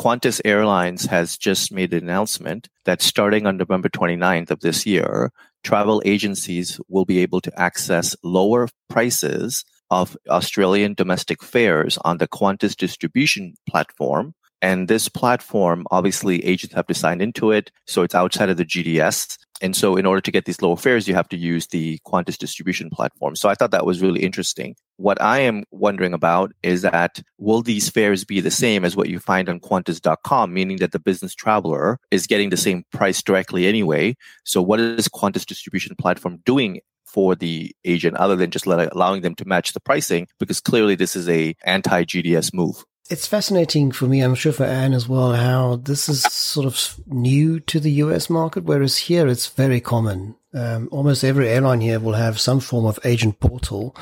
Qantas 0.00 0.40
Airlines 0.44 1.06
has 1.06 1.36
just 1.36 1.72
made 1.72 1.92
an 1.92 2.04
announcement 2.04 2.68
that 2.84 3.02
starting 3.02 3.46
on 3.46 3.56
November 3.56 3.88
29th 3.88 4.52
of 4.52 4.60
this 4.60 4.86
year, 4.86 5.32
travel 5.64 6.00
agencies 6.04 6.80
will 6.88 7.04
be 7.04 7.18
able 7.18 7.40
to 7.40 7.60
access 7.60 8.14
lower 8.22 8.68
prices 8.88 9.64
of 9.90 10.16
Australian 10.28 10.94
domestic 10.94 11.42
fares 11.42 11.98
on 12.04 12.18
the 12.18 12.28
Qantas 12.28 12.76
distribution 12.76 13.54
platform. 13.68 14.34
And 14.62 14.86
this 14.86 15.08
platform, 15.08 15.84
obviously, 15.90 16.44
agents 16.44 16.74
have 16.76 16.86
to 16.86 16.94
sign 16.94 17.20
into 17.20 17.50
it. 17.50 17.72
So 17.86 18.02
it's 18.02 18.14
outside 18.14 18.50
of 18.50 18.56
the 18.56 18.64
GDS. 18.64 19.36
And 19.60 19.74
so, 19.74 19.96
in 19.96 20.06
order 20.06 20.20
to 20.20 20.30
get 20.30 20.44
these 20.44 20.62
lower 20.62 20.76
fares, 20.76 21.08
you 21.08 21.14
have 21.14 21.28
to 21.30 21.36
use 21.36 21.66
the 21.68 21.98
Qantas 22.06 22.38
distribution 22.38 22.90
platform. 22.90 23.34
So, 23.36 23.48
I 23.48 23.54
thought 23.54 23.72
that 23.72 23.86
was 23.86 24.00
really 24.00 24.22
interesting. 24.22 24.76
What 24.96 25.20
I 25.20 25.40
am 25.40 25.64
wondering 25.70 26.12
about 26.12 26.52
is 26.62 26.82
that 26.82 27.20
will 27.38 27.62
these 27.62 27.88
fares 27.88 28.24
be 28.24 28.40
the 28.40 28.50
same 28.50 28.84
as 28.84 28.96
what 28.96 29.08
you 29.08 29.18
find 29.18 29.48
on 29.48 29.60
Qantas.com, 29.60 30.52
meaning 30.52 30.78
that 30.78 30.92
the 30.92 30.98
business 30.98 31.34
traveler 31.34 31.98
is 32.10 32.26
getting 32.26 32.50
the 32.50 32.56
same 32.56 32.84
price 32.92 33.22
directly 33.22 33.66
anyway? 33.66 34.16
So, 34.44 34.62
what 34.62 34.80
is 34.80 35.08
Qantas 35.08 35.46
distribution 35.46 35.94
platform 35.96 36.40
doing 36.44 36.80
for 37.04 37.34
the 37.34 37.74
agent 37.84 38.16
other 38.16 38.36
than 38.36 38.50
just 38.50 38.66
let, 38.66 38.92
allowing 38.92 39.22
them 39.22 39.34
to 39.36 39.44
match 39.44 39.72
the 39.72 39.80
pricing? 39.80 40.28
Because 40.38 40.60
clearly, 40.60 40.94
this 40.94 41.16
is 41.16 41.28
a 41.28 41.54
anti 41.64 42.04
GDS 42.04 42.54
move 42.54 42.84
it's 43.08 43.26
fascinating 43.26 43.90
for 43.90 44.06
me, 44.06 44.20
I'm 44.20 44.34
sure 44.34 44.52
for 44.52 44.64
Anne 44.64 44.92
as 44.92 45.08
well, 45.08 45.32
how 45.32 45.76
this 45.76 46.08
is 46.08 46.22
sort 46.22 46.66
of 46.66 47.00
new 47.06 47.58
to 47.60 47.80
the 47.80 47.92
US 47.92 48.28
market, 48.28 48.64
whereas 48.64 48.98
here 48.98 49.26
it's 49.26 49.46
very 49.46 49.80
common. 49.80 50.36
Um, 50.52 50.88
almost 50.90 51.24
every 51.24 51.48
airline 51.48 51.80
here 51.80 52.00
will 52.00 52.14
have 52.14 52.40
some 52.40 52.60
form 52.60 52.84
of 52.86 52.98
agent 53.04 53.40
portal 53.40 53.94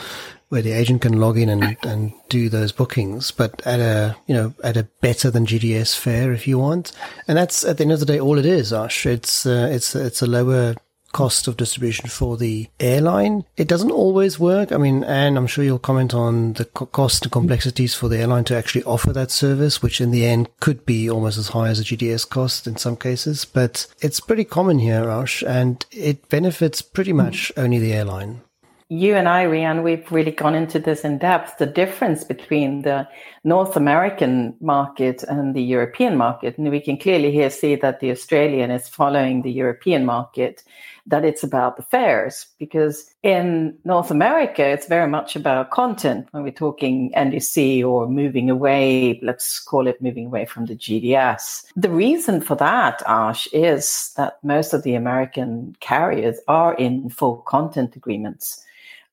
where 0.49 0.63
the 0.63 0.73
agent 0.73 1.03
can 1.03 1.19
log 1.21 1.37
in 1.39 1.49
and, 1.49 1.77
and 1.83 2.13
do 2.29 2.49
those 2.49 2.71
bookings, 2.71 3.33
but 3.33 3.61
at 3.67 3.81
a, 3.81 4.17
you 4.27 4.35
know, 4.35 4.55
at 4.63 4.77
a 4.77 4.85
better 5.01 5.29
than 5.29 5.47
GDS 5.47 5.99
fare 5.99 6.33
if 6.33 6.47
you 6.47 6.59
want. 6.59 6.93
And 7.27 7.37
that's 7.37 7.65
at 7.65 7.79
the 7.79 7.83
end 7.83 7.93
of 7.93 8.01
the 8.01 8.07
day 8.07 8.21
all 8.21 8.39
it 8.39 8.47
is, 8.47 8.73
Ash. 8.73 9.07
It's, 9.07 9.45
uh, 9.45 9.69
it's, 9.71 9.95
it's 9.97 10.23
a 10.23 10.27
lower 10.27 10.77
cost 11.17 11.49
of 11.49 11.57
distribution 11.57 12.11
for 12.11 12.37
the 12.37 12.69
airline. 12.79 13.47
It 13.57 13.69
doesn't 13.69 13.91
always 13.91 14.39
work. 14.39 14.71
I 14.71 14.77
mean, 14.77 15.03
and 15.03 15.39
I'm 15.39 15.47
sure 15.47 15.65
you'll 15.65 15.79
comment 15.79 16.13
on 16.13 16.53
the 16.53 16.67
cost 16.67 17.25
and 17.25 17.33
complexities 17.33 17.95
for 17.95 18.11
the 18.11 18.19
airline 18.19 18.45
to 18.45 18.55
actually 18.55 18.85
offer 18.85 19.15
that 19.15 19.31
service, 19.31 19.81
which 19.81 19.99
in 19.99 20.11
the 20.11 20.27
end 20.27 20.51
could 20.61 20.85
be 20.85 21.09
almost 21.09 21.39
as 21.39 21.49
high 21.49 21.69
as 21.69 21.81
a 21.81 21.85
GDS 21.85 22.29
cost 22.29 22.67
in 22.67 22.77
some 22.77 22.97
cases. 22.97 23.47
But 23.47 23.87
it's 24.03 24.21
pretty 24.21 24.45
common 24.45 24.79
here, 24.79 25.09
Ash, 25.09 25.43
and 25.43 25.87
it 25.91 26.29
benefits 26.29 26.83
pretty 26.83 27.15
much 27.15 27.51
only 27.57 27.79
the 27.79 27.95
airline 27.95 28.43
you 28.89 29.17
and 29.17 29.29
I, 29.29 29.45
Rian, 29.47 29.83
we've 29.83 30.11
really 30.13 30.31
gone 30.31 30.55
into 30.55 30.79
this 30.79 31.05
in 31.05 31.19
depth. 31.19 31.59
The 31.59 31.67
difference 31.67 32.23
between 32.23 32.83
the 32.83 33.09
North 33.43 33.75
American 33.77 34.55
market 34.61 35.25
and 35.25 35.57
the 35.57 35.63
European 35.63 36.17
market, 36.17 36.57
and 36.57 36.71
we 36.71 36.81
can 36.81 36.97
clearly 36.97 37.33
here 37.33 37.51
see 37.51 37.75
that 37.75 37.99
the 37.99 38.13
Australian 38.13 38.71
is 38.71 38.89
following 38.89 39.43
the 39.43 39.51
European 39.51 40.07
market 40.07 40.63
that 41.07 41.25
it's 41.25 41.45
about 41.45 41.77
the 41.77 41.83
fares 41.83 42.47
because 42.59 43.11
in 43.23 43.77
North 43.85 44.11
America, 44.11 44.65
it's 44.67 44.89
very 44.89 45.09
much 45.09 45.37
about 45.37 45.71
content 45.71 46.27
when 46.33 46.43
we're 46.43 46.51
talking 46.51 47.13
NDC 47.17 47.85
or 47.85 48.09
moving 48.09 48.51
away, 48.51 49.21
let's 49.23 49.61
call 49.61 49.87
it 49.87 50.03
moving 50.03 50.27
away 50.27 50.47
from 50.47 50.67
the 50.67 50.75
GDS. 50.75 51.65
The 51.77 51.91
reason 51.91 52.41
for 52.41 52.57
that, 52.57 53.03
Ash, 53.07 53.47
is 53.53 54.13
that 54.17 54.39
most 54.43 54.73
of 54.73 54.83
the 54.83 54.95
American 54.95 55.77
carriers 55.81 56.39
are 56.49 56.75
in 56.75 57.09
full 57.09 57.37
content 57.39 57.97
agreements. 57.97 58.63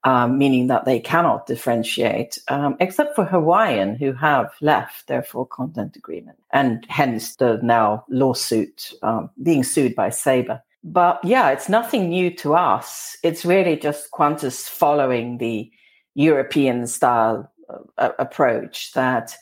Um, 0.06 0.38
meaning 0.38 0.68
that 0.68 0.84
they 0.84 1.00
cannot 1.00 1.48
differentiate, 1.48 2.38
um, 2.50 2.76
except 2.82 3.16
for 3.16 3.24
Hawaiian, 3.24 3.96
who 3.96 4.12
have 4.12 4.52
left 4.60 5.08
their 5.08 5.24
full 5.24 5.46
content 5.46 5.96
agreement, 5.96 6.38
and 6.52 6.86
hence 6.90 7.38
the 7.38 7.62
now 7.64 8.04
lawsuit 8.10 8.92
um, 9.02 9.30
being 9.42 9.64
sued 9.64 9.96
by 9.96 10.10
Sabre. 10.10 10.62
But 10.84 11.20
yeah, 11.24 11.52
it's 11.52 11.70
nothing 11.70 12.10
new 12.10 12.30
to 12.38 12.56
us. 12.56 13.18
It's 13.24 13.46
really 13.46 13.78
just 13.78 14.12
Qantas 14.12 14.68
following 14.68 15.38
the 15.38 15.72
European 16.16 16.88
style 16.88 17.50
uh, 17.98 18.10
approach 18.20 18.92
that. 18.94 19.36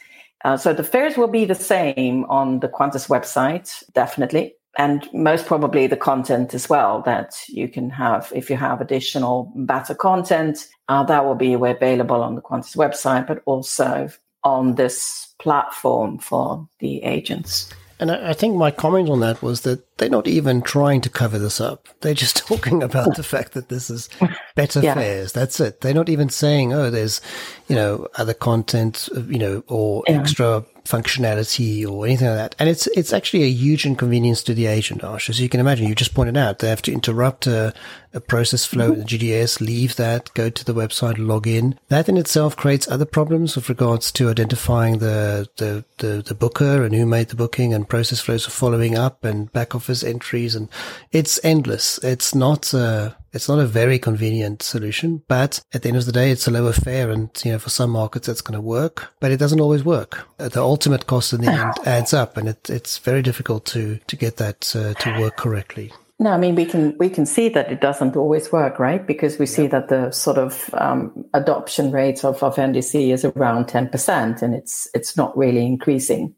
Uh, 0.44 0.58
so 0.58 0.74
the 0.74 0.84
fares 0.84 1.18
will 1.18 1.28
be 1.28 1.46
the 1.46 1.56
same 1.56 2.26
on 2.26 2.60
the 2.60 2.68
Qantas 2.68 3.08
website, 3.10 3.84
definitely. 3.94 4.56
And 4.78 5.08
most 5.14 5.46
probably 5.48 5.88
the 5.88 5.98
content 5.98 6.54
as 6.54 6.70
well 6.70 7.02
that 7.02 7.36
you 7.50 7.68
can 7.68 7.90
have. 7.90 8.32
If 8.34 8.50
you 8.50 8.56
have 8.56 8.80
additional 8.80 9.52
better 9.56 9.94
content, 9.94 10.68
uh, 10.88 11.04
that 11.04 11.26
will 11.26 11.36
be 11.36 11.54
available 11.54 12.22
on 12.22 12.36
the 12.36 12.42
Qantas 12.42 12.78
website, 12.78 13.28
but 13.28 13.42
also 13.46 14.10
on 14.44 14.76
this 14.76 15.34
platform 15.40 16.18
for 16.20 16.68
the 16.80 17.04
agents. 17.04 17.72
And 18.02 18.12
I, 18.12 18.34
think 18.34 18.56
my 18.56 18.72
comment 18.72 19.10
on 19.10 19.20
that 19.20 19.44
was 19.44 19.62
that 19.62 19.98
they're 19.98 20.10
not 20.10 20.28
even 20.28 20.64
trying 20.64 21.02
to 21.02 21.10
cover 21.10 21.38
this 21.38 21.62
up. 21.62 21.88
They're 22.02 22.16
just 22.16 22.36
talking 22.48 22.82
about 22.82 23.16
the 23.16 23.22
fact 23.22 23.54
that 23.54 23.70
this 23.70 23.92
is 23.92 24.10
better 24.56 24.80
yeah. 24.82 24.96
fares. 24.96 25.34
That's 25.34 25.60
it. 25.60 25.82
They're 25.82 25.94
not 25.94 26.10
even 26.10 26.30
saying, 26.30 26.74
oh, 26.74 26.90
there's, 26.90 27.22
you 27.68 27.76
know, 27.76 28.08
other 28.16 28.34
content, 28.34 29.08
uh, 29.16 29.22
you 29.22 29.38
know, 29.38 29.64
or 29.68 30.04
yeah. 30.08 30.20
extra 30.20 30.66
functionality 30.84 31.88
or 31.88 32.08
anything 32.08 32.28
like 32.28 32.38
that. 32.38 32.56
And 32.58 32.68
it's 32.68 32.88
it's 32.88 33.14
actually 33.14 33.44
a 33.44 33.52
huge 33.52 33.86
inconvenience 33.86 34.42
to 34.44 34.56
the 34.56 34.66
agent, 34.66 35.04
Ash. 35.04 35.30
As 35.30 35.40
you 35.40 35.48
can 35.48 35.60
imagine, 35.60 35.88
you 35.88 35.94
just 35.94 36.16
pointed 36.16 36.38
out, 36.38 36.58
they 36.58 36.70
have 36.70 36.82
to 36.82 36.92
interrupt 36.92 37.46
a, 37.46 37.72
a 38.14 38.20
process 38.20 38.66
flow 38.66 38.92
in 38.92 39.00
the 39.00 39.06
GDS, 39.06 39.62
leave 39.62 39.96
that, 39.96 40.34
go 40.34 40.50
to 40.50 40.66
the 40.66 40.74
website, 40.74 41.18
log 41.18 41.48
in. 41.48 41.80
That 41.90 42.10
in 42.10 42.18
itself 42.18 42.56
creates 42.56 42.88
other 42.88 43.06
problems 43.06 43.56
with 43.56 43.70
regards 43.70 44.12
to 44.14 44.30
identifying 44.30 44.98
the, 44.98 45.48
the, 45.58 45.86
the, 45.98 46.22
the 46.22 46.36
booker 46.36 46.84
and 46.84 46.94
who 46.94 47.06
made 47.06 47.30
the 47.30 47.36
booking 47.36 47.74
and 47.74 47.88
process 47.88 48.20
flows 48.20 48.46
for 48.46 48.52
following 48.52 48.98
up 48.98 49.24
and 49.24 49.52
back 49.52 49.76
office 49.76 50.04
entries. 50.04 50.56
And 50.56 50.70
it's 51.12 51.40
endless. 51.44 52.00
It's 52.00 52.36
not, 52.36 52.74
uh, 52.74 53.12
it's 53.34 53.48
not 53.48 53.60
a 53.60 53.66
very 53.66 53.98
convenient 53.98 54.62
solution, 54.62 55.24
but 55.28 55.62
at 55.74 55.84
the 55.84 55.90
end 55.90 55.98
of 55.98 56.06
the 56.06 56.12
day, 56.12 56.32
it's 56.32 56.48
a 56.48 56.52
lower 56.52 56.74
fare. 56.74 57.10
And, 57.10 57.30
you 57.46 57.54
know, 57.54 57.60
for 57.60 57.70
some 57.70 57.92
markets, 57.92 58.28
that's 58.28 58.42
going 58.42 58.56
to 58.56 58.62
work, 58.62 59.14
but 59.20 59.32
it 59.32 59.38
doesn't 59.38 59.62
always 59.62 59.86
work. 59.86 60.28
Uh, 60.38 60.50
the 60.50 60.62
ultimate 60.62 61.08
cost 61.08 61.34
in 61.34 61.42
the 61.42 61.52
end 61.52 61.74
adds 61.86 62.14
up 62.14 62.36
and 62.36 62.50
it, 62.50 62.70
it's 62.70 62.98
very 62.98 63.22
difficult 63.22 63.66
to, 63.68 64.00
to 64.08 64.16
get 64.16 64.38
that 64.38 64.76
uh, 64.76 64.94
to 64.96 65.20
work 65.20 65.38
correctly. 65.38 65.94
No, 66.22 66.30
I 66.30 66.38
mean 66.38 66.54
we 66.54 66.66
can 66.66 66.96
we 67.00 67.10
can 67.10 67.26
see 67.26 67.50
that 67.50 67.72
it 67.72 67.82
doesn't 67.82 68.16
always 68.16 68.52
work, 68.52 68.78
right? 68.78 69.04
Because 69.04 69.40
we 69.40 69.48
see 69.48 69.66
that 69.66 69.88
the 69.90 70.12
sort 70.12 70.38
of 70.38 70.70
um, 70.76 71.26
adoption 71.34 71.92
rates 71.92 72.24
of, 72.24 72.44
of 72.44 72.58
NDC 72.58 73.12
is 73.12 73.26
around 73.26 73.68
ten 73.68 73.90
percent, 73.90 74.44
and 74.44 74.54
it's 74.54 74.88
it's 74.94 75.18
not 75.18 75.36
really 75.36 75.66
increasing. 75.66 76.36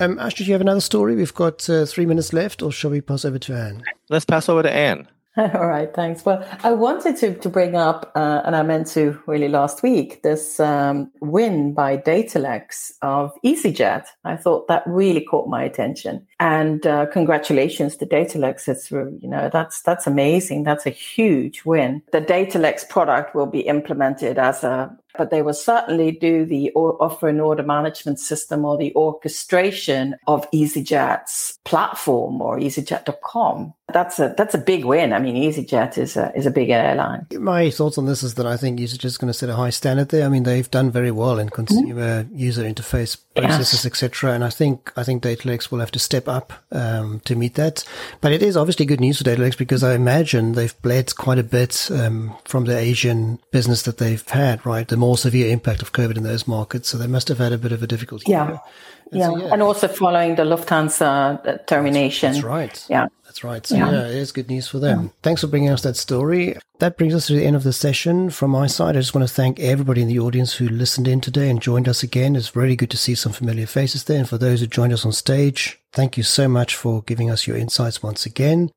Um, 0.00 0.18
Ash, 0.18 0.34
did 0.34 0.48
you 0.48 0.52
have 0.52 0.60
another 0.60 0.80
story? 0.80 1.14
We've 1.14 1.32
got 1.32 1.70
uh, 1.70 1.86
three 1.86 2.06
minutes 2.06 2.32
left, 2.32 2.60
or 2.60 2.72
shall 2.72 2.90
we 2.90 3.00
pass 3.00 3.24
over 3.24 3.38
to 3.38 3.54
Anne? 3.54 3.84
Let's 4.08 4.24
pass 4.24 4.48
over 4.48 4.64
to 4.64 4.72
Anne. 4.72 5.06
All 5.36 5.68
right, 5.68 5.94
thanks. 5.94 6.24
Well, 6.24 6.44
I 6.64 6.72
wanted 6.72 7.16
to, 7.18 7.34
to 7.34 7.48
bring 7.48 7.76
up, 7.76 8.10
uh, 8.16 8.42
and 8.44 8.56
I 8.56 8.62
meant 8.62 8.88
to 8.88 9.16
really 9.28 9.48
last 9.48 9.80
week, 9.80 10.22
this 10.22 10.58
um, 10.58 11.08
win 11.20 11.72
by 11.72 11.98
Datalex 11.98 12.92
of 13.02 13.32
EasyJet. 13.44 14.06
I 14.24 14.36
thought 14.36 14.66
that 14.66 14.82
really 14.86 15.20
caught 15.20 15.48
my 15.48 15.62
attention. 15.62 16.26
And 16.40 16.84
uh, 16.84 17.06
congratulations 17.06 17.96
to 17.98 18.06
Datalex. 18.06 18.66
It's, 18.66 18.90
you 18.90 19.28
know, 19.28 19.48
that's, 19.52 19.82
that's 19.82 20.08
amazing. 20.08 20.64
That's 20.64 20.84
a 20.84 20.90
huge 20.90 21.64
win. 21.64 22.02
The 22.10 22.22
Datalex 22.22 22.88
product 22.88 23.32
will 23.32 23.46
be 23.46 23.60
implemented 23.60 24.36
as 24.36 24.64
a 24.64 24.96
but 25.16 25.30
they 25.30 25.42
will 25.42 25.54
certainly 25.54 26.12
do 26.12 26.44
the 26.44 26.70
offer 26.72 27.28
and 27.28 27.40
order 27.40 27.62
management 27.62 28.18
system 28.18 28.64
or 28.64 28.76
the 28.76 28.94
orchestration 28.94 30.16
of 30.26 30.50
EasyJet's 30.50 31.58
platform 31.64 32.40
or 32.40 32.58
EasyJet.com. 32.58 33.74
That's 33.92 34.20
a 34.20 34.34
that's 34.36 34.54
a 34.54 34.58
big 34.58 34.84
win. 34.84 35.12
I 35.12 35.18
mean, 35.18 35.34
EasyJet 35.34 35.98
is 35.98 36.16
a 36.16 36.32
is 36.36 36.46
a 36.46 36.50
big 36.50 36.70
airline. 36.70 37.26
My 37.32 37.70
thoughts 37.70 37.98
on 37.98 38.06
this 38.06 38.22
is 38.22 38.34
that 38.34 38.46
I 38.46 38.56
think 38.56 38.78
EasyJet 38.78 39.04
is 39.04 39.18
going 39.18 39.32
to 39.32 39.34
set 39.34 39.48
a 39.48 39.56
high 39.56 39.70
standard 39.70 40.10
there. 40.10 40.24
I 40.24 40.28
mean, 40.28 40.44
they've 40.44 40.70
done 40.70 40.90
very 40.90 41.10
well 41.10 41.38
in 41.38 41.48
consumer 41.48 42.24
mm-hmm. 42.24 42.38
user 42.38 42.62
interface 42.62 43.16
processes, 43.34 43.84
yes. 43.84 43.86
etc. 43.86 44.32
And 44.32 44.44
I 44.44 44.50
think 44.50 44.92
I 44.96 45.02
think 45.02 45.22
Datalex 45.22 45.70
will 45.70 45.80
have 45.80 45.90
to 45.92 45.98
step 45.98 46.28
up 46.28 46.52
um, 46.70 47.20
to 47.24 47.34
meet 47.34 47.54
that. 47.54 47.84
But 48.20 48.32
it 48.32 48.42
is 48.42 48.56
obviously 48.56 48.86
good 48.86 49.00
news 49.00 49.18
for 49.18 49.24
Datalex 49.24 49.56
because 49.58 49.82
I 49.82 49.94
imagine 49.94 50.52
they've 50.52 50.82
bled 50.82 51.14
quite 51.16 51.38
a 51.38 51.44
bit 51.44 51.88
um, 51.90 52.36
from 52.44 52.66
the 52.66 52.78
Asian 52.78 53.40
business 53.50 53.82
that 53.82 53.98
they've 53.98 54.26
had. 54.28 54.64
Right, 54.64 54.86
the 54.86 54.96
more 55.00 55.18
severe 55.18 55.50
impact 55.50 55.82
of 55.82 55.92
COVID 55.92 56.16
in 56.16 56.22
those 56.22 56.46
markets. 56.46 56.88
So 56.88 56.98
they 56.98 57.06
must 57.06 57.28
have 57.28 57.38
had 57.38 57.52
a 57.52 57.58
bit 57.58 57.72
of 57.72 57.82
a 57.82 57.86
difficulty. 57.86 58.30
Yeah. 58.30 58.58
And 59.10 59.20
yeah. 59.20 59.26
So, 59.26 59.36
yeah. 59.38 59.52
And 59.52 59.62
also 59.62 59.88
following 59.88 60.36
the 60.36 60.44
Lufthansa 60.44 61.46
uh, 61.46 61.58
termination. 61.66 62.32
That's, 62.32 62.42
that's 62.42 62.44
right. 62.44 62.86
Yeah. 62.88 63.06
That's 63.24 63.42
right. 63.42 63.66
So 63.66 63.76
yeah. 63.76 63.90
yeah. 63.90 64.06
it 64.06 64.16
is 64.16 64.32
good 64.32 64.48
news 64.48 64.68
for 64.68 64.78
them. 64.78 65.02
Yeah. 65.02 65.08
Thanks 65.22 65.40
for 65.40 65.46
bringing 65.46 65.70
us 65.70 65.82
that 65.82 65.96
story. 65.96 66.56
That 66.78 66.96
brings 66.96 67.14
us 67.14 67.26
to 67.26 67.34
the 67.34 67.44
end 67.44 67.56
of 67.56 67.62
the 67.62 67.72
session. 67.72 68.30
From 68.30 68.50
my 68.50 68.66
side, 68.66 68.96
I 68.96 69.00
just 69.00 69.14
want 69.14 69.26
to 69.26 69.34
thank 69.34 69.58
everybody 69.60 70.02
in 70.02 70.08
the 70.08 70.18
audience 70.18 70.54
who 70.54 70.68
listened 70.68 71.08
in 71.08 71.20
today 71.20 71.48
and 71.48 71.62
joined 71.62 71.88
us 71.88 72.02
again. 72.02 72.36
It's 72.36 72.54
really 72.54 72.76
good 72.76 72.90
to 72.90 72.96
see 72.96 73.14
some 73.14 73.32
familiar 73.32 73.66
faces 73.66 74.04
there. 74.04 74.18
And 74.18 74.28
for 74.28 74.38
those 74.38 74.60
who 74.60 74.66
joined 74.66 74.92
us 74.92 75.06
on 75.06 75.12
stage, 75.12 75.80
thank 75.92 76.16
you 76.16 76.22
so 76.22 76.48
much 76.48 76.74
for 76.74 77.02
giving 77.02 77.30
us 77.30 77.46
your 77.46 77.56
insights 77.56 78.02
once 78.02 78.26
again. 78.26 78.70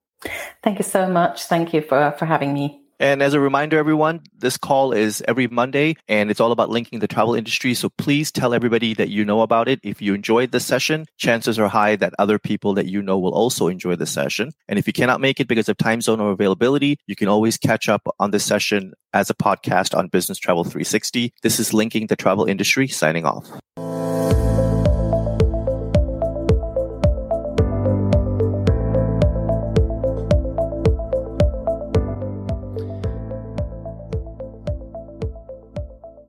Thank 0.64 0.80
you 0.80 0.86
so 0.86 1.08
much. 1.08 1.46
Thank 1.46 1.74
you 1.74 1.82
for, 1.82 2.16
for 2.18 2.26
having 2.26 2.54
me. 2.54 2.83
And 3.04 3.22
as 3.22 3.34
a 3.34 3.40
reminder, 3.42 3.78
everyone, 3.78 4.22
this 4.34 4.56
call 4.56 4.94
is 4.94 5.22
every 5.28 5.48
Monday 5.48 5.98
and 6.08 6.32
it's 6.32 6.40
all 6.40 6.54
about 6.54 6.70
linking 6.70 7.00
the 7.00 7.08
travel 7.08 7.36
industry. 7.36 7.74
So 7.74 7.90
please 7.90 8.32
tell 8.32 8.54
everybody 8.54 8.94
that 8.94 9.10
you 9.10 9.26
know 9.26 9.42
about 9.42 9.68
it. 9.68 9.82
If 9.84 10.02
you 10.02 10.14
enjoyed 10.14 10.54
the 10.54 10.62
session, 10.62 11.08
chances 11.18 11.60
are 11.60 11.68
high 11.68 11.98
that 11.98 12.14
other 12.18 12.40
people 12.40 12.74
that 12.76 12.86
you 12.86 13.02
know 13.02 13.20
will 13.20 13.34
also 13.34 13.68
enjoy 13.68 13.98
the 13.98 14.06
session. 14.06 14.54
And 14.70 14.80
if 14.80 14.88
you 14.88 14.94
cannot 14.94 15.20
make 15.20 15.42
it 15.42 15.50
because 15.50 15.68
of 15.68 15.76
time 15.76 16.00
zone 16.00 16.22
or 16.22 16.32
availability, 16.32 16.98
you 17.06 17.18
can 17.18 17.28
always 17.28 17.58
catch 17.58 17.90
up 17.90 18.08
on 18.22 18.32
this 18.32 18.46
session 18.46 18.94
as 19.12 19.30
a 19.30 19.34
podcast 19.34 19.94
on 19.98 20.08
Business 20.08 20.38
Travel 20.38 20.64
360. 20.64 21.34
This 21.42 21.60
is 21.60 21.74
linking 21.74 22.08
the 22.08 22.16
travel 22.16 22.46
industry 22.46 22.88
signing 22.88 23.26
off. 23.26 23.50